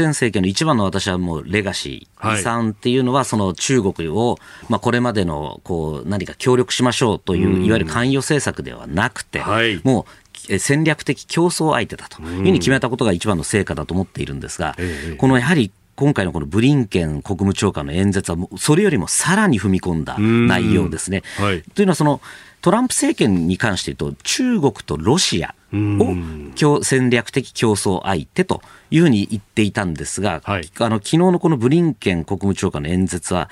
[0.09, 9.41] 政権の一番の私はもうレガシー、遺産っていうのは、その中国を、まあ、これまでのこう何か協力しましょうという、いわゆる関与政策ではなくて、
[9.85, 10.05] も
[10.51, 14.75] う戦略的競争相手だというふうに決めたことが一番の成果だと思っているんですが、
[15.19, 21.23] このやはり今回のこのブリンケン国務長官の演説は、それよりもさらに踏み込んだ内容ですね。
[21.37, 22.21] はい、というのはその、
[22.65, 33.51] トランプ政権に関して言うと、中国とロシアを戦略的競争相手というふうに言っていたんですが、はい、あの昨日のこのブリンケン国務長官の演説は、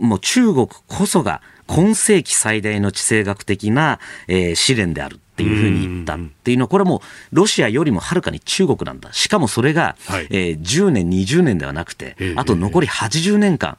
[0.00, 5.18] もう中国こそが今世紀最大の地政学的な、えー、試練である。
[5.34, 6.14] っていうふうに言った。
[6.14, 7.00] っていうのは、これはもう
[7.32, 9.12] ロシアよりもはるかに中国なんだ。
[9.12, 13.78] しかもそれが、はい、えー、10年、20年ではなくて、あと残り80年間、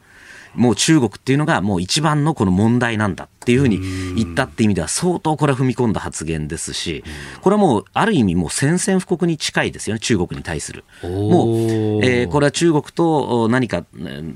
[0.55, 3.79] もう中国っていうのがもう一番のこの問題なんだっていうふうに
[4.15, 7.03] 言ったって意味では相当これは踏み込んだ発言ですし、
[7.41, 10.83] これはもうある意味もう宣戦布告に近いですよね、中国に対する。
[11.03, 13.83] もう、えー、これは中国と何か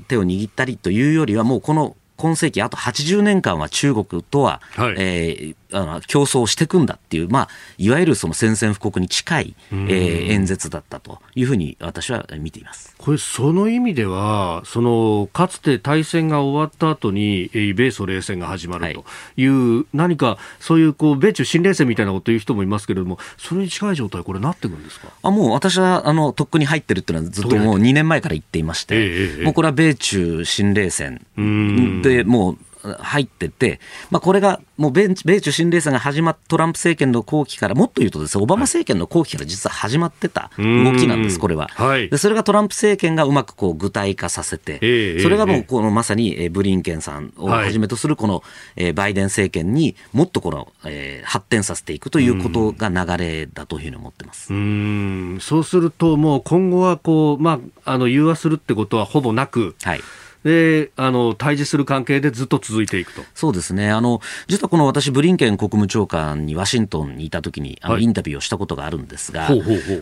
[0.08, 12.94] 手を握ったりというよりはもうこの今世紀あと80年間は中国とは、はい、えー、あの競争していくんだっていう、まあ、いわゆるその宣戦布告に近い、えー、演説だったというふうに私は見ています。
[12.98, 19.04] これ、その意味では、そのかつて大戦が終わった後に、米ソ冷戦が始まると
[19.36, 19.44] い。
[19.46, 25.08] う、はい、何かそういうこう米中新冷戦みたいなこと言う人もいますけれども、それに近い状態、これ、なってくるんですか？
[25.22, 31.24] あもう私はあのとっくに入ってるっていうのは、ずっともう2年前から言っていまして、えー、もうこれは米中新冷戦
[32.02, 32.58] で、でもう
[32.98, 40.64] 入ってて、まあ、これがもう米中新冷戦が始まっトランプ政権の後期から、もっと言うとです、ね、オバマ政権の後期から実は始まってた動
[40.96, 41.68] きなんです、これは。
[42.10, 48.42] でそれがトランプ政権がうまくこう具体化させて、それがもうこのまさにブリンケンさんをはじめとするこの
[48.94, 50.68] バイデン政権にもっとこの
[51.24, 54.52] 発展させていくということが流れだというふうに思ってます。
[54.52, 55.38] うん。
[55.40, 60.00] そうすると、もう今後はこう、まあ、あの融和するってことはほぼなく、はい
[60.44, 63.22] であの対峙する関係でずっと続いていくと。
[63.34, 63.90] そうですね。
[63.90, 69.48] あの、実はこの私、ブリンケン国務長官にワシントンにいたときにあの、インタビューをしたことがあるんですが、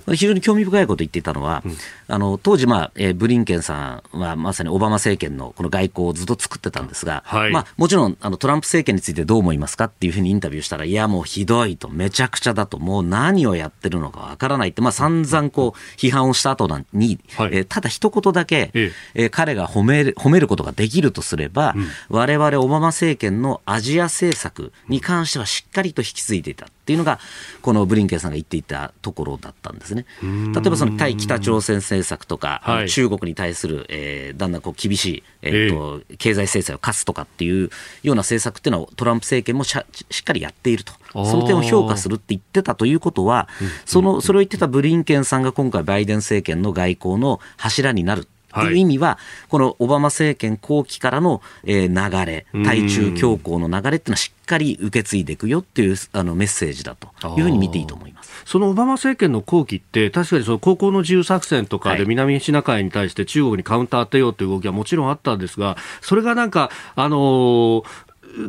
[0.07, 1.77] 非常に興味深いことを言っていたのは、うん、
[2.09, 19.27] あの当時、まあえー、ブリンケンさんはまさにオバマ政権のこの外交をずっと作ってたんですが、はい、まあ、もちろんあのトランプ政権についてどう思いますかっていうふうにインタビューしたら、いや、もうひどいと、めちゃくちゃだと、もう何をやってるのかわからないって、まあ散々こう批判をした後に、はい、えー、ただ一言だけ、ええ。
[19.27, 21.75] ー、彼が褒める褒めることができるとすれば、
[22.09, 27.19] われわれオバマ政権のアジア政策に関してはしっかりと引き継いでいたっていうのが、
[27.63, 30.07] このブリンケンさんが言っていたところだったんですね。
[30.23, 36.15] 例えばその対北朝鮮政策とか、はい、中国に対する、えー、だんだんこう厳しい、えーと、え。
[36.15, 37.71] ー、経済制裁を課すとかっていう
[38.03, 39.77] ような政策っていうのはトランプ政権もし
[40.11, 40.93] しっかりやっていると。
[41.13, 43.49] その点を評価するって言ってたということは、
[43.87, 49.19] そのそれを言ってたブリンケンさんが今回、バイデン政権の外交の柱になるっていう意味は、
[49.49, 51.95] このオバマ政権後期からの、え流
[52.25, 58.43] れ、対中強硬の流れっていうのはしっかり受け継いでいくよっていうあのメッセージだというふうに見ていいと思います。
[58.47, 67.85] そのオバマ政権の後期って、確かにその高校の自由作戦とかで南シナ海に対して中国にカウンター当てようという動きはもちろんあったんですが、それがなんか、あのー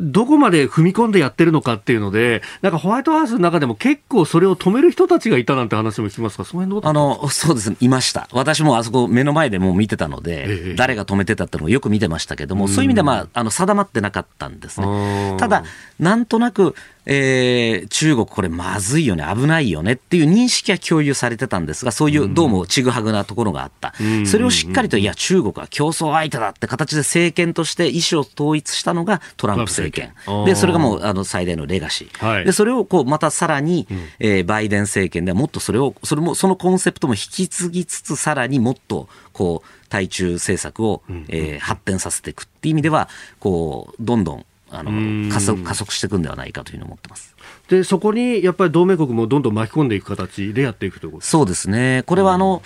[0.00, 15.36] どこまで踏み込んでやってるのかっていうので、なんかホワイトハウスの中でも結構それを止める人たちがいたなんて話も聞きますか、その辺どうあのそうですね、いました、私もあそこ、目の前でもう見てたので、ええ、誰が止めてたってのもよく見てましたけども、そういう意味では、まあ、あの定まってなかったんですね。
[15.38, 15.64] ただ
[15.98, 16.74] なんとなく
[17.06, 23.94] えー、中国これまずいよね、危ないよねっていう認識は共有されてたんですが、そういうどうもちぐはぐなところがあった。
[24.26, 30.12] それをしっかりと、いや、中国は競争相手だって形で政権として意思を統一したのがトランプ政権。
[30.44, 32.26] で、それがもうあの最大のレガシー。
[32.26, 33.86] はい、で、それをこうまたさらに、
[34.18, 43.08] えー、バイデン政権ではもっとそれを、それも、そのコンセプトも引き継ぎつつ、さらにもっと、こう、対中政策を、えー、発展させていくっていう意味では、
[43.40, 47.34] こう、どんどんあの加速加速していくんではないかというふうに思ってます。
[47.68, 52.62] でそこにやっぱり同盟国もどんどん巻き込んでいく形でやっていくということそうですね、これはあの、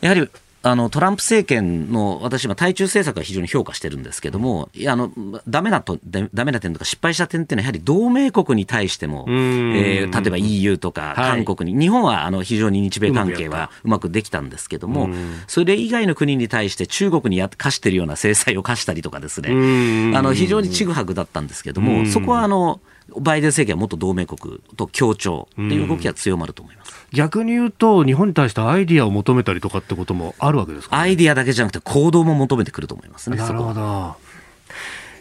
[0.00, 0.28] やはり
[0.66, 5.12] あのトランプ政権の私、今、対中政策は非常に評価してるんですけども、いやあの
[5.46, 15.08] ダメなとダメな点とか失敗した点っていうのは、やはり同盟国に対しても、えー、例えば EU とか韓国に、はい、日本はあの非常に日米関係はうまくできたんですけども、
[15.46, 22.80] それ以外の国に対して中国にや課しているような制裁を課したりとかですね、あの非常にちぐはぐだったんですけども、そこはあの
[23.14, 27.06] バイデン政権はもっと同盟国と協調という動きが強まると思います。
[27.12, 33.36] 逆に言うと、日本に対してアイディアを求めたりとかってこともあるわけですか、ね、アイディアだけじゃなくて行動も求めてくると思いますね。
[33.36, 34.16] なるほど。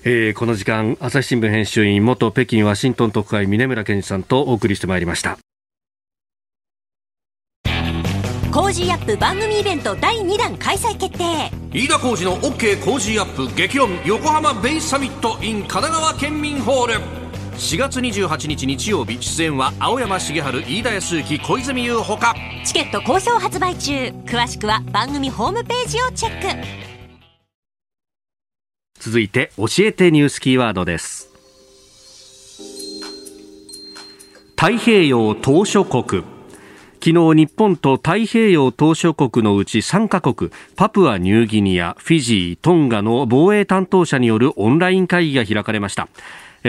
[0.04, 5.38] えー、この時間、朝日新聞編集員、元北京ワシントン特派員、峰村健二さんとお送りしてまいりました。
[8.56, 17.25] Cozy up 番組イベント第2弾開催決定飯田浩司の OK コージーアップ激論横浜ベイサミット in 神奈川県民ホール
[17.58, 22.36] 4月28日日曜日出演は青山繁晴飯田泰之小泉悠ほか。
[22.66, 23.94] チケット好評発売中。
[24.26, 26.48] 詳しくは番組ホームページをチェック。
[29.00, 31.30] 続いて教えてニュースキーワードです。
[34.58, 36.24] 太平洋島しょ国。
[37.06, 46.10] 昨日日本と太平洋島しょ国のうち3カ国パプアニューギニアフィジートンガの防衛担当者によるオンライン会議が開かれました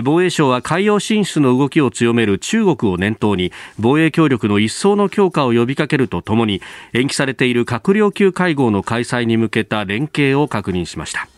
[0.02, 6.60] 防衛省は海洋進出の動きを強める中国を念頭に防衛協力の一層の強化を呼びかけるとともに
[6.92, 11.28] 延期されている閣僚級会合の開催に向けた連携を確認しました。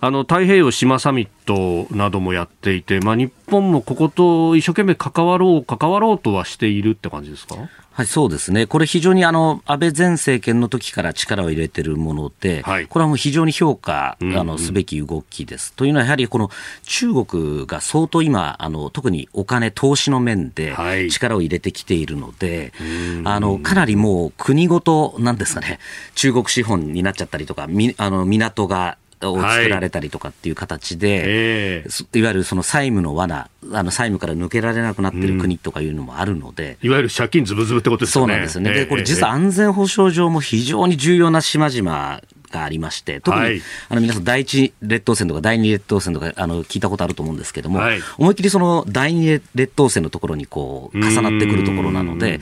[0.00, 7.56] あの太平洋島サミットなどもやっていて、まあ、日本もここと一生懸命関わろう関わろうとはしているって感じですか？
[7.94, 8.66] はい、そうですね。
[8.66, 15.72] これ非常にあの、安倍前政権の時から力を入れてるもので、はい、これはもう非常に評価、あの、すべき動きです。
[15.74, 16.50] というのはやはりこの
[16.82, 20.74] 中国が相当今、あの、特にお金、投資の面で
[21.08, 25.78] 力を入れてきているので、はい、あの、かなりもう国ごと、なんですかね、
[26.16, 28.98] 中国資本になっちゃったりとか、みあの、港が
[29.30, 31.22] を作られたりとかっていう形で、はい。
[31.26, 38.22] えー、いわゆるその債務の罠、あの債務から抜けられなくなっている国とかいうのもあるので、うん、いわゆる借金ずぶずぶってことですね。
[38.22, 38.72] そうなんですね。
[38.72, 42.20] で、これ実は安全保障上も非常に重要な島々
[42.54, 52.40] がありまして、特に、はい、あの皆さん、第一列島線とか第二列島線とかあの聞いたことあると思うんですけども、はい、思いっきりその第二列島線のところにこう重なってくるところなので、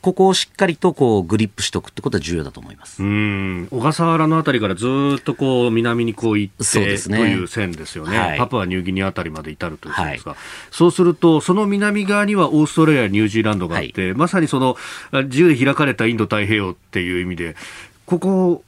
[0.00, 3.02] ここをしっかりとこうグリップしておくってことは重要だと思います。
[3.02, 3.68] うん。
[3.70, 4.86] 小笠原のあたりからず
[5.18, 14.76] っとこう南にこう行ってそうです、ね、という線ですよね、はい、パプアニューギニアあたりまで至るということですが、はい、そうすると、その南側にはオーストラリア、ニュージーランドがあって、はい、まさにその
[15.12, 17.56] 自由で開かれたインド太平洋っていう意味で、
[18.06, 18.64] ここ、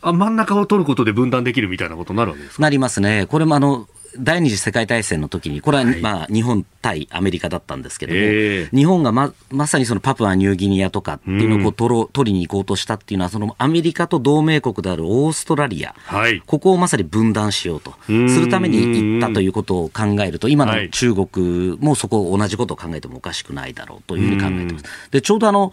[0.00, 2.62] あ真ん中を取ることで分断できるみたいなことになるわけですか？
[2.62, 3.26] なりますね。
[3.28, 3.86] これもあの
[4.18, 24.84] 第二次世界大戦の時に、これは、はい、まあ、日本対アメリカだったんですけども、えー、日本がままさにそのパプアニューギニアとかっていうのを取ろ、うん、取りに行こうとしたっていうのは、そのアメリカと同盟国であるオーストラリア、はい、ここをまさに分断しようとするために行ったということを考えると、今の中国もそこ、同じことを考えてもおかしくないだろうというふうに考えてます。
[25.10, 25.72] でちょうどあの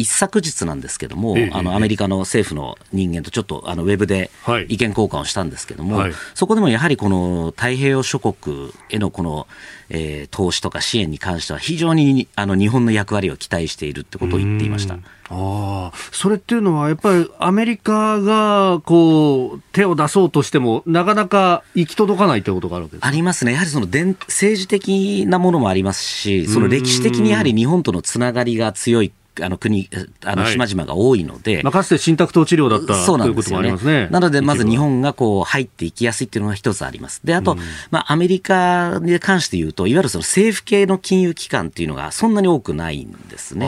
[0.00, 4.30] 一昨日なんですけども、あのアメリカの政府の人間とちょっとあのウェブで
[4.68, 9.46] 意見交換をしたんですけども、はい、そこでもやはりこの太平洋諸国へのこの、
[9.90, 14.98] えー、投資とか支援に関しては、非常にあの日本の役割を期待しているってことを言っていました。
[15.32, 29.12] あそれっていうのは、やっぱりアメリカがこう手を出そうとしても、なかなか行き届かないということがあるわけありますね、やはりその政治的なものもありますし、その歴史的にやはり日本とのつながりが強い
[29.42, 29.88] あの国、
[30.24, 33.72] あの島々が多いので、はい、まあ、かつて信託等治療だったそうなんですよね。
[33.72, 34.08] ね。
[34.10, 37.20] なので、まず日本がこう入っていきやすいっていうのが一つあります。
[37.24, 37.58] で、あと、うん、
[37.90, 43.66] まあ、アメリカに関して言うと、いわゆるその政府系の金融機関っていうのがそんなに多くないんですね。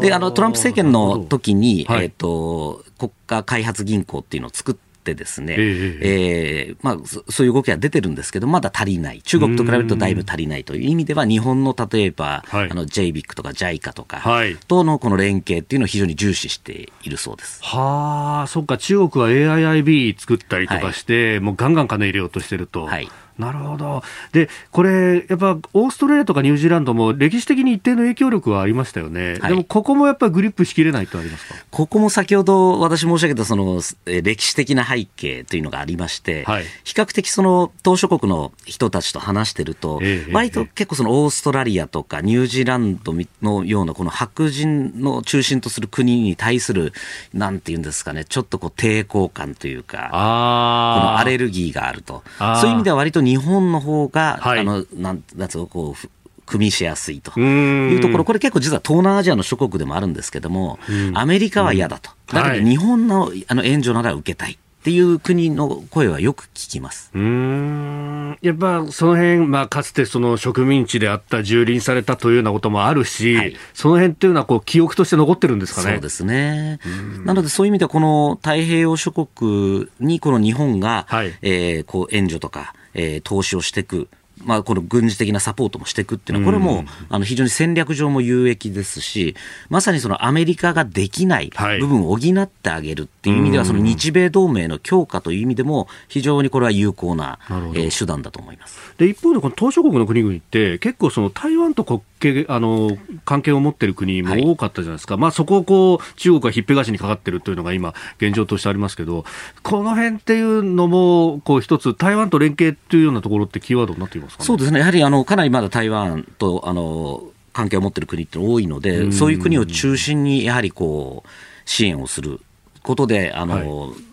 [0.00, 14.22] で、あの、トランプ政権の時に、はい、えっ、ー、と、国家開発銀行っていうのを作って、ってですね、えー、えー、まあ、そういう動きは出てるんですけど、まだ足りない、中国と比べるとだいぶ足りないという意味では、日本の例えば、はい、あの JBIC とか JICA とか
[14.68, 17.62] とのこの連携っていうのを非常に重視しているそうです。
[17.62, 22.84] はあ、そっか、中国は AIIB 作ったりとかして、はい、もうガンガン金入れようとしてると。
[22.84, 23.08] はい
[23.40, 24.02] なるほど。
[24.32, 29.38] で、これ、やっぱオーストラリアとかニュージーランドも歴史的に一定の影響力はありましたよね。
[29.40, 31.54] はい、でも、ここもやっぱりグリップしきれないとありますか？
[31.70, 46.92] ここも先ほど私申し上げたその歴史的な背景というのがありまして、はい、比較的その島諸国の人たちと話してると、ええ、割と結構そのオーストラリアとかニュージーランドのようなこの白人の中心とする国に対する、
[47.32, 52.22] なんていうんですかね、ちょっとこう抵抗感というか、このアレルギーがあると。
[52.60, 56.08] そういう意味では割と日本の方が、はい、あの、なんなんつうこう、
[56.46, 60.80] 組みしやすいというところ、これ結構実は東南アジアの諸国でもあるんですけども、
[61.14, 62.10] アメリカは嫌だと。
[62.26, 64.58] だけど日本のあの援助なら受けたい。
[64.80, 67.10] っていう国の声はよく聞きます。
[67.14, 68.38] うん。
[68.40, 75.92] やっぱその辺、まあかつてその植民地であった蹂躙されたというようなこともあるし、はい、その辺っていうのはこう記憶として残ってるんですかね。
[75.92, 76.80] そうですね。
[77.26, 84.08] なのでそういう意味ではこの太平洋諸国にこの日本が、はい、えー、こう援助とか、えー、投資をしていく。
[84.44, 89.36] まあ、この軍事的なサポートもしていくっていうのは、これもあの非常に戦略上も有益ですし、
[89.68, 98.94] まさにそのアメリカができない部分を補ってあげるっていう意味では、その日米同盟の強化という意味でも、非常にこれは有効な、えー、手段だと思います。
[98.96, 109.24] で一方で、この島しょ国の国々って、結構、その台湾と国係あの関係を持っている国も多かったじゃないですか、はい、まあ、そこをこう中国がひっぺがしにかかっているというのが今、現状としてありますけど、
[109.62, 121.28] この辺っていうのも、こう一つ、台湾と連携というようなところってキーワードになっていますか、ね、そうですね、やはりあのかなりまだ台湾とあの関係を持っている国って多いので、そういう国を中心にやはりこう
[121.64, 122.40] 支援をする
[122.82, 124.09] ことで、あの、はい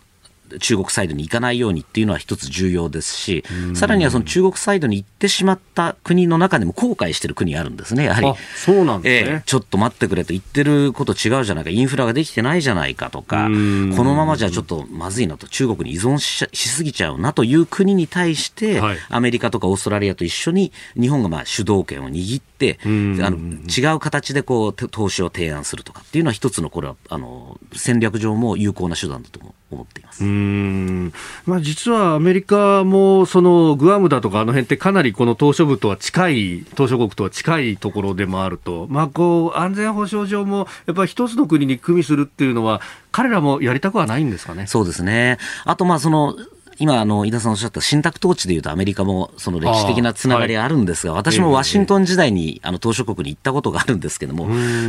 [0.60, 3.44] 中国サイドに行かないようにっていうのは一つ重要ですし、
[3.74, 8.32] さらにはその中国サイドに行ってしまった国の中でも後悔している国あるんですね、やはり。
[8.56, 29.40] そうなんですね、えー、ちょっと待ってくれと言ってること違うじゃないか、インフラができてないじゃないかとか、このままじゃちょっとまずいなと、中国に依存ししすぎちゃうなという国に対して、はい、アメリカとかオーストラリアと一緒に日本がまあ主導権を握って、あの違う形でこう投資を提案するとかっていうのは一つのこれはあの戦略上も有効な手段だと
[29.70, 30.24] 思っています。
[30.24, 31.12] うん
[31.46, 42.80] まあ、実はアメリカもそのグアムだとかあの辺ってかなりこの島しょ部とは近い島しょ国とは近いところでもあると、まあ、こう安全保障上もやっぱり一つの国に組みするっていうのは
[43.12, 44.66] 彼らもやりたくはないんですかね？
[44.66, 46.36] そうですねあとまあその
[46.78, 54.46] 今、あの、井田さんおっしゃった信託統治でいうとアメリカもその歴史的なつながりがあるんですが、はい、私もワシントン時代に、あの、島諸国に行ったことがあるんですけども、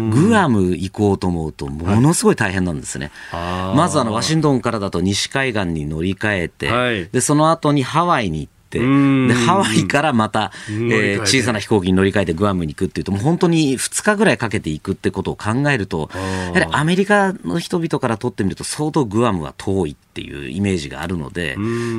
[0.09, 3.11] グアム行こうと思うと、ものすごい大変なんですね。
[3.31, 21.55] はい、まず、あの、ワシントンからだと西海岸に乗り換えて、はい、で、その後にハワイに行って、でハワイからまた、えー、小さな飛行機に乗り換えてグアムに行くっていうと、もう本当に2日ぐらいかけていくってことを考えると、やはりアメリカの人々からとってみると、相当グアムは遠いっていうイメージがあるので、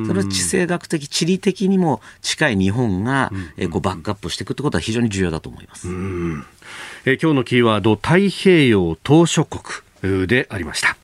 [0.07, 5.87] それは地政学的、地理的にも近い日本が、えー、こうバックアップしていくってことは非常に重要だと思います。
[7.05, 11.00] えー、今日のキーワード、太平洋島諸国でありました。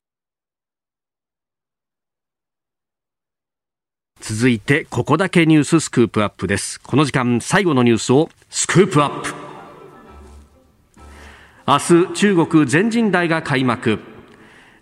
[4.22, 6.82] 続いてここだけニューススクープアップです。
[6.82, 9.34] この時間最後のニュースをスクープアップ。
[11.68, 14.17] 明日中国全人代が開幕。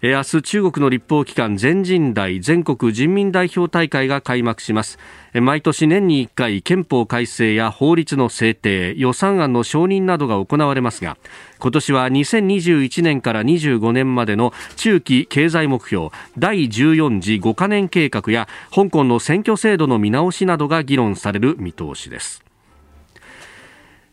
[0.01, 4.99] 明日中国の立法機関全人代全国人民代表大会が開幕します。
[5.41, 11.17] 毎年年に1回憲法改正や法律の制定予算案の承認などが行われますが
[11.59, 22.44] 今年は2021年から25年までの中期経済目標第14次5カ年計画や香港の選挙制度の見直しなどが議論される見通しです。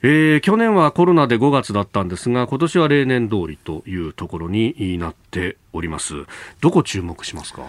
[0.05, 6.15] えー、去年はコロナで5月だったんですが今年は例年通りというところになっております。
[6.61, 7.63] どこ注目しますか？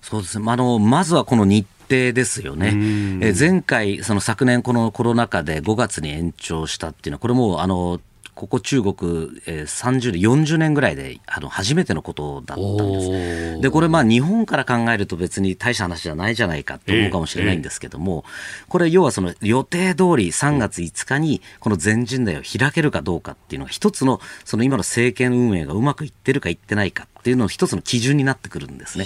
[0.00, 2.72] そうですね、あのまずはこの日程ですよね、
[3.20, 8.00] え前回、その昨年、このコロナ禍で5月に延長したっていうのは、これもあの
[8.40, 8.94] ここ中国、
[9.44, 13.60] えー、30年、40年ぐらいであの初めてのことだったんです。
[13.60, 18.24] で、これ、まあ、日本から考えると別に大した話じゃないじゃないかと思うかもしれないんですけども、
[18.70, 29.04] これ、要はその予定通り3月5日にこの全人代を開けるかどうかっていうのが、一つのその今の政権運営がうまくいってるかいってないかっていうのの一つの基準になってくるんですね。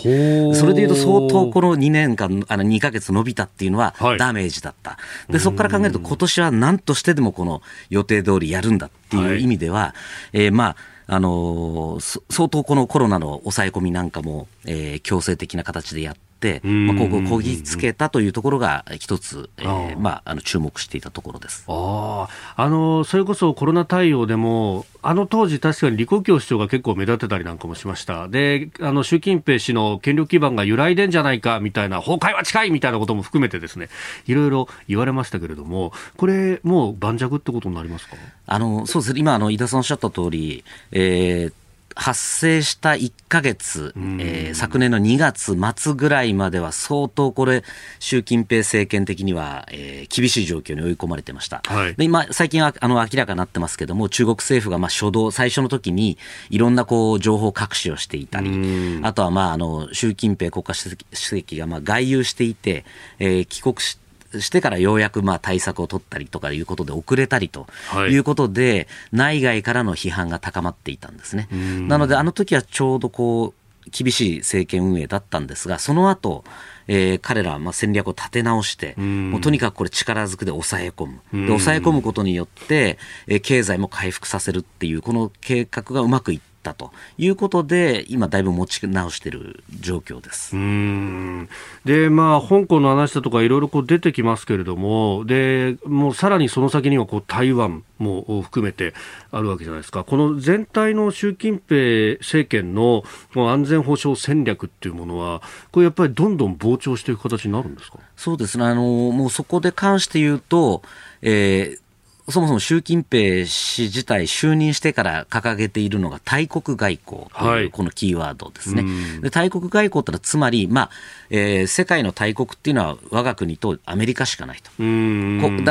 [0.55, 4.99] それでいうと相当この2年間、あの2ヶ月伸びたっていうのはダメージだった。
[5.29, 9.95] で、そこから考えると今年は何としてでもこの予定通りやるんだっていう意味では、は
[10.33, 16.17] い、えー、まあ、あのー、相当このコロナの抑え込みなんかも、えー、強制的な形でやっ、
[16.62, 21.64] まあ、ここをこぎつけたというところが一つ、えー、まあ、あの注目していたところです。
[21.68, 28.28] ああのそれこそコロナ対応でもあの当時、確かに李克強市長が結構目立ってたりなんかもしました。
[28.28, 33.89] であの習近平氏の権力基盤が揺らいでんじゃないかみたいな崩壊は近いみたいなことも含めてですね
[34.26, 38.16] いろいろ言われましたけれどもこれ、もう盤石ってことになりますか？
[38.47, 40.62] あのそうです今あの、井田さんおっしゃった通り、
[40.93, 41.53] えー
[41.95, 47.62] 発生した1か月、えー、昨年の2月末ぐらいまでは相当これ、
[47.99, 51.62] 習近平政権的には、えー、厳しい状況に追い込まれてました。
[51.64, 56.18] はい、で今、最近はあの明らかになってますけども、中国政府がまあ初動、最初の時に
[56.51, 62.84] いろんなこう情報隠しをしていたり、あとはまああの習近平国家主席がまあ外遊していて、
[63.18, 64.03] えー、帰国して、
[64.41, 67.66] してからようやくまあ対策を取ったりとかいうことで遅れたりと
[68.09, 71.49] いうことで、はい、内外からの批判が高まっていたんですね。
[71.89, 76.45] なのであの時はちょうどこう厳しい政権運営だったんですが、その後、
[76.87, 81.20] えー、彼らはまあ戦略を立て直して、もうとにかくこれ力ずくで抑え込む。
[81.32, 90.57] で抑え込むことによって、えー、経済も回復させるっていう、この計画がうまくいってったということで、今、だいぶ持ち直している状況です。
[90.57, 91.49] うん。
[91.85, 98.95] で、まあ、香港の話だとか、いろいろこう出てきますけれども、でもうさらにその先にはこう台湾も含めて
[99.31, 103.05] あるわけじゃないですか、この全体の習近平政権の
[103.35, 105.43] 安全保障戦略っていうものは、
[105.73, 107.99] これやっぱりどんどん膨張していく形になるんですか？
[108.17, 110.83] そうですね、あのもうそこで関して言うと、
[111.21, 111.81] えー、
[112.29, 118.83] そもそも習近平氏自体就任してから掲げているのが大国外交というこのキーワードですね。
[118.83, 120.91] はい、で大国外交ってのはつまり、まあ
[121.29, 124.70] えー、世界の大国っていうのは我が国とアメリカしかないと。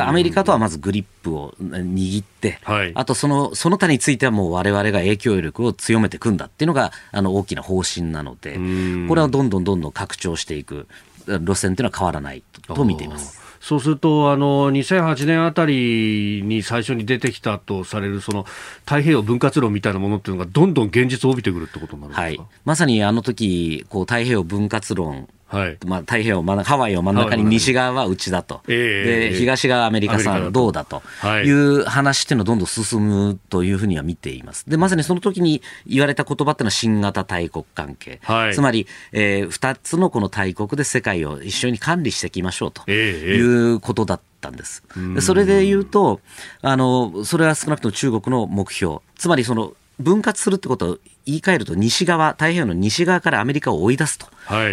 [0.07, 8.59] アメリカとはまずグリップを握って、はい、あとそのその他についてはもう我々が影響力を強めていくんだっていうのがあの大きな方針なので、
[9.07, 10.87] これはどんどんどんどん拡張していく
[11.25, 13.42] 路線っていうのは変わらないと見ています。
[13.63, 18.43] そうすると、あの2008年あたりに最初に出てきたとされる、その
[18.81, 31.03] 太平洋分割論みたいなものっていうのが、どんどん現実を帯びてくるってことになるんですか、はい、まさにあの時こう太平洋分割論はい、まあ、太平洋ハワイを真ん中に西側はうちだと、で東側アメリカさんどうだと。
[31.43, 31.49] い。
[31.51, 34.67] う話っていうのはどんどん進むというふうには見ています。
[34.67, 44.83] でまさにその時に言われた言葉っていうのは新型大国関係、はい、つまり、えー、2つのこの大国で世界を一緒に管理していきましょうということだったんです。
[45.13, 46.19] でそれで言うと
[46.61, 48.99] あのそれは少なくとも中国の目標。
[49.15, 54.27] つまりその分割するってことを言い換えると西側太平洋の西側からアメリカを追い出すと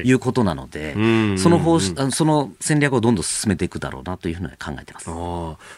[0.04, 0.12] い。
[0.12, 5.08] うことなので、はい、その方その戦略をどんどん進めていくだろうなというふうに考えてます。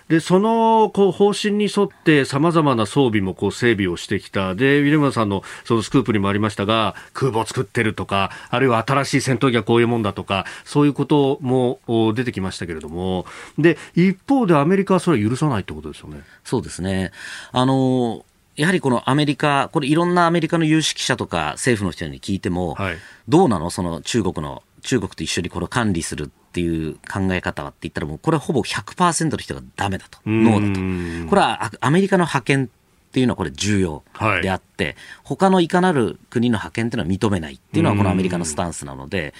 [0.08, 4.54] でそのこう方針に沿ってさまざまな装備もこう整備をしてきた。
[4.54, 11.80] でウィレムさんのそのスクープにもありましたが空母を作ってるとかあるいは新しい戦闘機はこういうもんだとかそういうことも
[12.14, 13.26] 出てきましたけれども。
[13.58, 16.22] で一方でアメリカはそれは許さないってことですよね。
[16.44, 17.12] そうですね。
[17.52, 18.24] あの
[18.56, 22.96] やはりこのアメリカ、これいろんなアメリカの有識者とか政府の人に聞いても、はい、
[23.28, 23.70] どうなの？
[23.70, 31.30] その中国の、中国と一緒にこれを管理するっていう考え方はって言ったらもうこれはほぼ100%の人がダメだと、ノーだと。
[31.30, 32.68] これはアメリカの覇権っ
[33.12, 34.02] ていうのはこれ重要
[34.42, 39.34] であって、はい、他のいかなる国の覇権っていうのは認めないっていうのはこのアメリカのスタンスなので、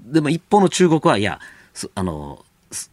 [0.00, 1.40] でも一方の中国はいや、
[1.94, 2.44] あの、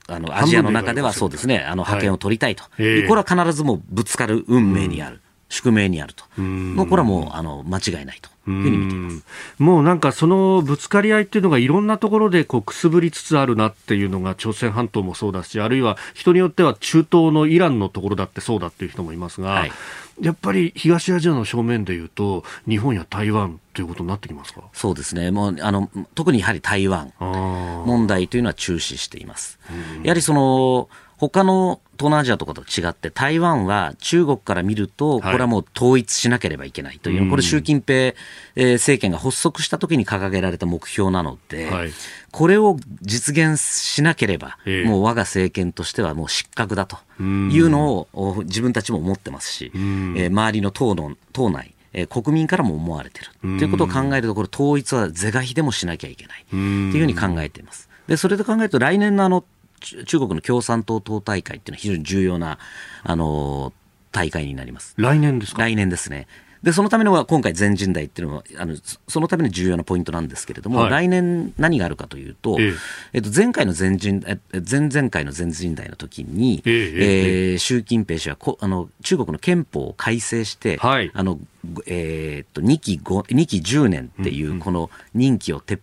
[0.07, 5.21] あのアジアの中ではそうですね、あの覇権を取りたいと、えー、これは必ずもうぶつかる運命にある。
[5.51, 8.31] 宿命にあると、もうこれはもうあの間違いないと。
[8.43, 9.23] ふうに見ています
[9.59, 19.71] もうなんかそのぶつかり合いっていうのがいろんなところでこうくすぶりつつあるなっていうのが朝鮮半島もそうだしあるいは人によっては中東のイランのところだってそうだっていう人もいますが、はい、
[20.19, 24.63] やっぱり東アジアの正面でいうと日本や台湾ということになってきますか？
[24.73, 25.29] そうですね。
[25.29, 29.59] もうあの特にやはり台湾問題というのは注視しています。
[30.01, 30.89] やはりその
[31.29, 38.15] 他の東南アジアとかと違って、台湾は中国から見ると、これはもう統一しなければいけないという、はい、これ、習近平
[38.55, 41.91] 政権が発足した時に掲げられた目標なので、はい、
[42.31, 44.57] これを実現しなければ、
[44.87, 47.23] もう我が政権としてはもう失格だとい
[47.59, 49.71] うのを自分たちも思ってますし、
[50.17, 53.27] え周りの党の党内、え国民からも思われてる。
[53.41, 56.45] ということを考えると、これ、統一は是が非でもしなきゃいけない。
[56.49, 57.91] というふうに考えています。
[58.07, 59.45] でそれで考えると来年のあの
[59.81, 62.59] 中国の共産党党大会っていうのは非常に重要な、
[63.03, 63.73] あの
[64.11, 64.93] 大会になります。
[64.97, 65.61] 来年ですか？
[65.61, 66.27] 来年ですね。
[66.63, 68.75] で、そのためのは今回全人代っていうのは、あの、
[69.07, 72.73] そのための重要なポイントなんですけれども、はい、来年何があるかというと、ええ。
[73.13, 81.39] えっと、前回の全人、え前々回の全人代の時に、えええー、習近平氏はこあの中国の憲法を改正して、はい、あの、
[81.87, 85.79] えー、っと、2期5、2期10年っていうこの任期を撤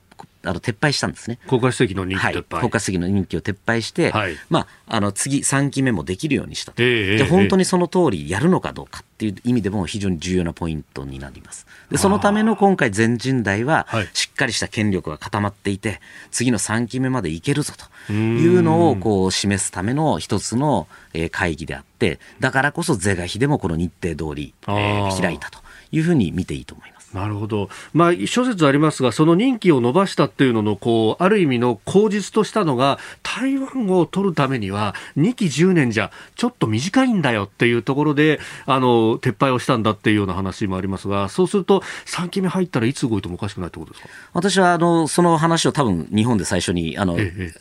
[0.48, 1.38] あの撤廃したんですね。
[1.46, 2.32] 国家主席の任期撤廃。
[2.32, 11.66] はい、国家主席の任期を撤廃して、はい、まあ、あの次、3期目もできるようにしたと、えー、で本当にその通りやるのかどうかっていう意味でも非常に重要なポイントになります。
[11.90, 17.74] でそのための今回、全人代は、しっかりした権力が固まっていて、次の3期目までいけるぞ
[18.06, 20.88] というのをこう示すための一つの
[21.30, 25.58] 会議であって、だからこそ是が非でもこの日程通り、えー、開いたと
[25.92, 26.97] いうふうに見ていいと思います。
[27.12, 44.08] なるほど、まあ、諸説ありますが、その任期を延ばしたっていうののこう、ある意味の口実としたのが、台湾を取るためには、2期10年じゃちょっと短いんだよっていうところで、あの撤廃をしたんだっていうような話もありますが、そうすると、3期目入ったらいつ動いてもおかしくないってことですか？
[44.34, 47.52] 私はあのその話を多分日本で最初にあの、ええ、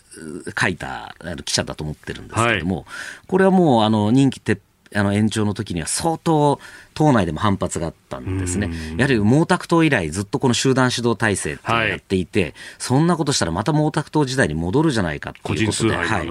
[0.60, 2.86] 書いた記者だと思ってるんですけども、はい、
[3.28, 4.60] これはもうあの任期撤
[4.96, 6.60] あの延長の時には相当
[6.98, 8.72] 党内でも反発があったんですね。
[8.98, 16.30] やはり毛沢東以来ずっとこの集団指導体制ってやっていて、はい、そんなことしたらまた毛沢東時代に戻るじゃないかっていうことで、はい、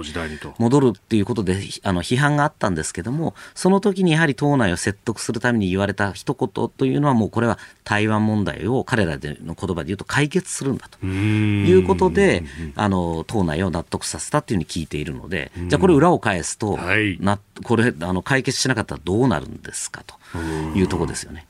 [0.59, 11.05] 戻るっていうことであの批判があったんですけども、その時にやはり党内を説得するために言われた一言というのはもうこれは台湾問題を彼らでの言葉で言うと解決するんだと。
[11.05, 12.43] いうことで、
[12.75, 20.15] あの党内を納得させたっていうふうに聞いているので、じゃあこれ裏を返すと、はい、なこれあの解決しなかったらどうなるんですかと。
[20.75, 21.47] いうとこですよね。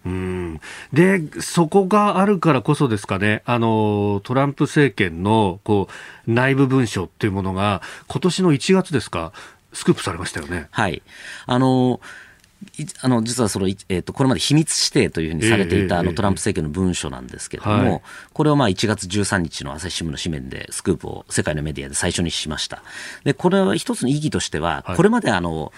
[0.93, 5.87] で、そこがあるからこそですかね、あのトランプ政権のこ
[6.27, 9.33] う内部文書っていうものが、今年の1月ですか、
[9.73, 10.67] スクープされましたよね。
[10.71, 11.01] はい。
[11.45, 11.99] あの
[13.01, 18.01] あの実はその、えーと、これまで秘密指定というふうにされていた、あのトランプ政権の文書なんですけれども、はい、
[18.33, 22.81] これをまあ1月13日の朝日新聞の紙面でスクープを世界のメディアで最初にしました。
[23.23, 25.71] でこれは一つの意義としては、これまであの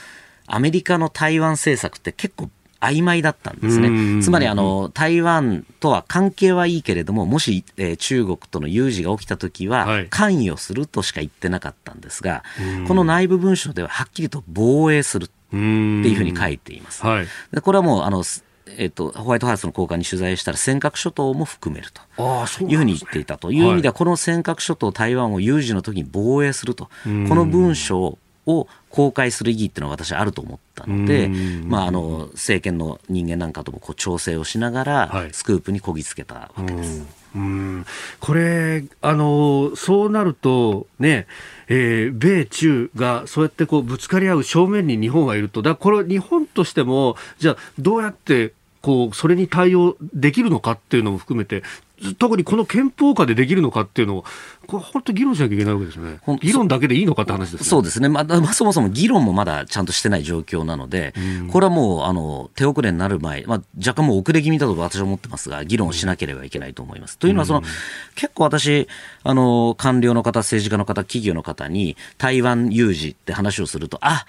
[0.47, 2.49] アメリカの台湾政策って結構
[2.82, 4.21] 曖昧だったんですね。
[4.21, 12.43] つまりあの台湾とは関係はいいけれども、もし、えー、中国との有事が起きたときは、関与するとしか言ってなかったんですが、
[12.88, 17.05] この内部文書でははっきりと防衛するっていうふうに書いています。
[17.05, 18.23] はい、でこれはもうあの
[18.77, 22.01] えっと、ホワイトハウスの高官に取材したら尖閣諸島も含めると
[22.63, 31.29] いうふうに言っていたという意味では、この尖閣諸島、台湾を有事の時に防衛すると、この文書を公開する意義っていうのは私はあると思ったので、
[31.65, 37.05] まあ、あの政権の人間なんかともこう調整をしながら、スクープにこぎつけたわけです。
[37.35, 37.85] うん。
[38.19, 41.27] これあの、そうなるとね、
[41.67, 51.63] えー、米中がそうやってこうぶつかり合う正面に日本がいると、だこれ、日本としても、じゃあ、どうやってこうそれに対応できるのかっていうのも含めて、
[52.17, 54.25] 特にこの憲法下でできるのかっていうのを、
[54.67, 56.19] これ本当議論しなきゃいけないわけですね。
[56.41, 58.07] 議論だけでいいのかって話です、ね、そうですね。
[58.07, 61.13] まあ、まあ、そもそも議論もまだちゃんとしてない状況なので、
[61.51, 67.17] これはもう、あの、手遅れになる前、まあ、若干もう遅れ気味だと私は思ってますが、議論をしなければいけないと思います。
[67.17, 67.63] というのは、その、
[68.15, 68.87] 結構私、
[69.23, 74.25] あの、官僚の方、政治家の方、企業の方に、台湾有事って話をすると、あ、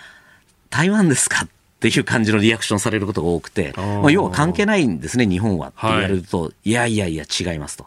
[0.70, 7.86] 台湾ですかっていう感じのリアクションされることが多くて、まあ、要は関係ないんですね、日本はって言われると、はい、いやいやいや、違いますと。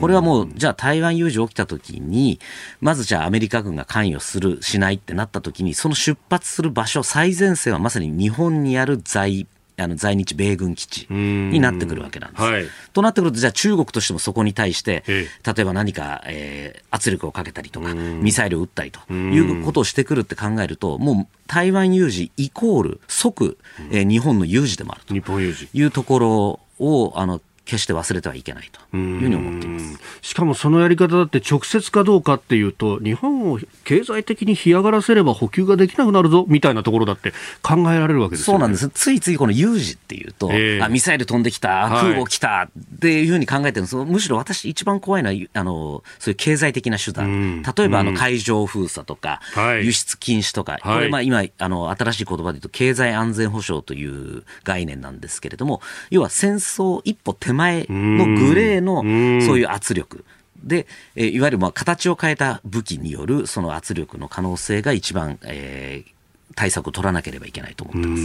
[0.00, 2.40] これはもう、じゃあ台湾有事起きたときに、
[2.80, 12.42] まずじゃあアメリカ軍が関与する、しないってなったときに、その出発する場所、最前線はまさに日本にある在あの在日米軍基地になってくるわけなんです。
[12.42, 15.24] はい、となってくると、じゃあ中国としてもそこに対して、例
[15.58, 23.58] えば何か、えー、圧力をかけたりとか、ミサイルを撃ったりということをしてくるって考えると、もう台湾有事イコール即、
[23.90, 27.40] えー、日本の有事でもあるというところをあの
[27.70, 29.98] 決して忘れてはいけないというふうに思っています。
[30.22, 38.88] しかもそのやり方だって直接かどうかっていうと日本を経済的に干上がらせれば補給ができなくなるぞみたいなところだって考えられるわけです、ね、そうなんです。
[38.88, 43.96] ついついこの有事っていうと、えー、あミサイル飛んできた空母来たっていうふうに考えてるんです。
[43.96, 47.62] むしろ私一番怖いのはあのそういう経済的な手段。
[47.62, 49.40] 例えばあの海上封鎖とか、
[49.82, 59.02] 輸出禁止とか、これまあ今あの新しい言葉で言うと経済安全保障という概念なんですけれども要は戦争一歩手前前のグレーの
[59.44, 60.24] そういう圧力。
[60.62, 68.22] で、えいわゆるまあ形を変えた武器によるその圧力の可能性が一番、えー、対策を取らなければいけないと思ってます。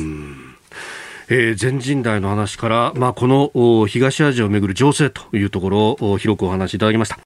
[1.27, 7.19] えー、全人代の話から、まあ、この東アジアをめぐる情勢というところを広くお話しいただきました。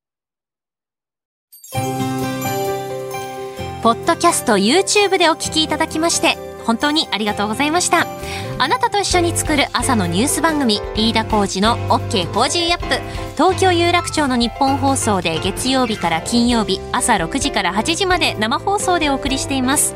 [3.84, 8.06] ポッドキャスト YouTube でお聞きいただきまして本当にありがとうございました。
[8.60, 13.34] あなたと一緒に作る朝のニュース番組飯田浩二の OK コージーアップ。
[13.34, 19.96] 東京有楽町のニッポン放送で月曜日から金曜日朝6時から8時まで生放送でお送りしています。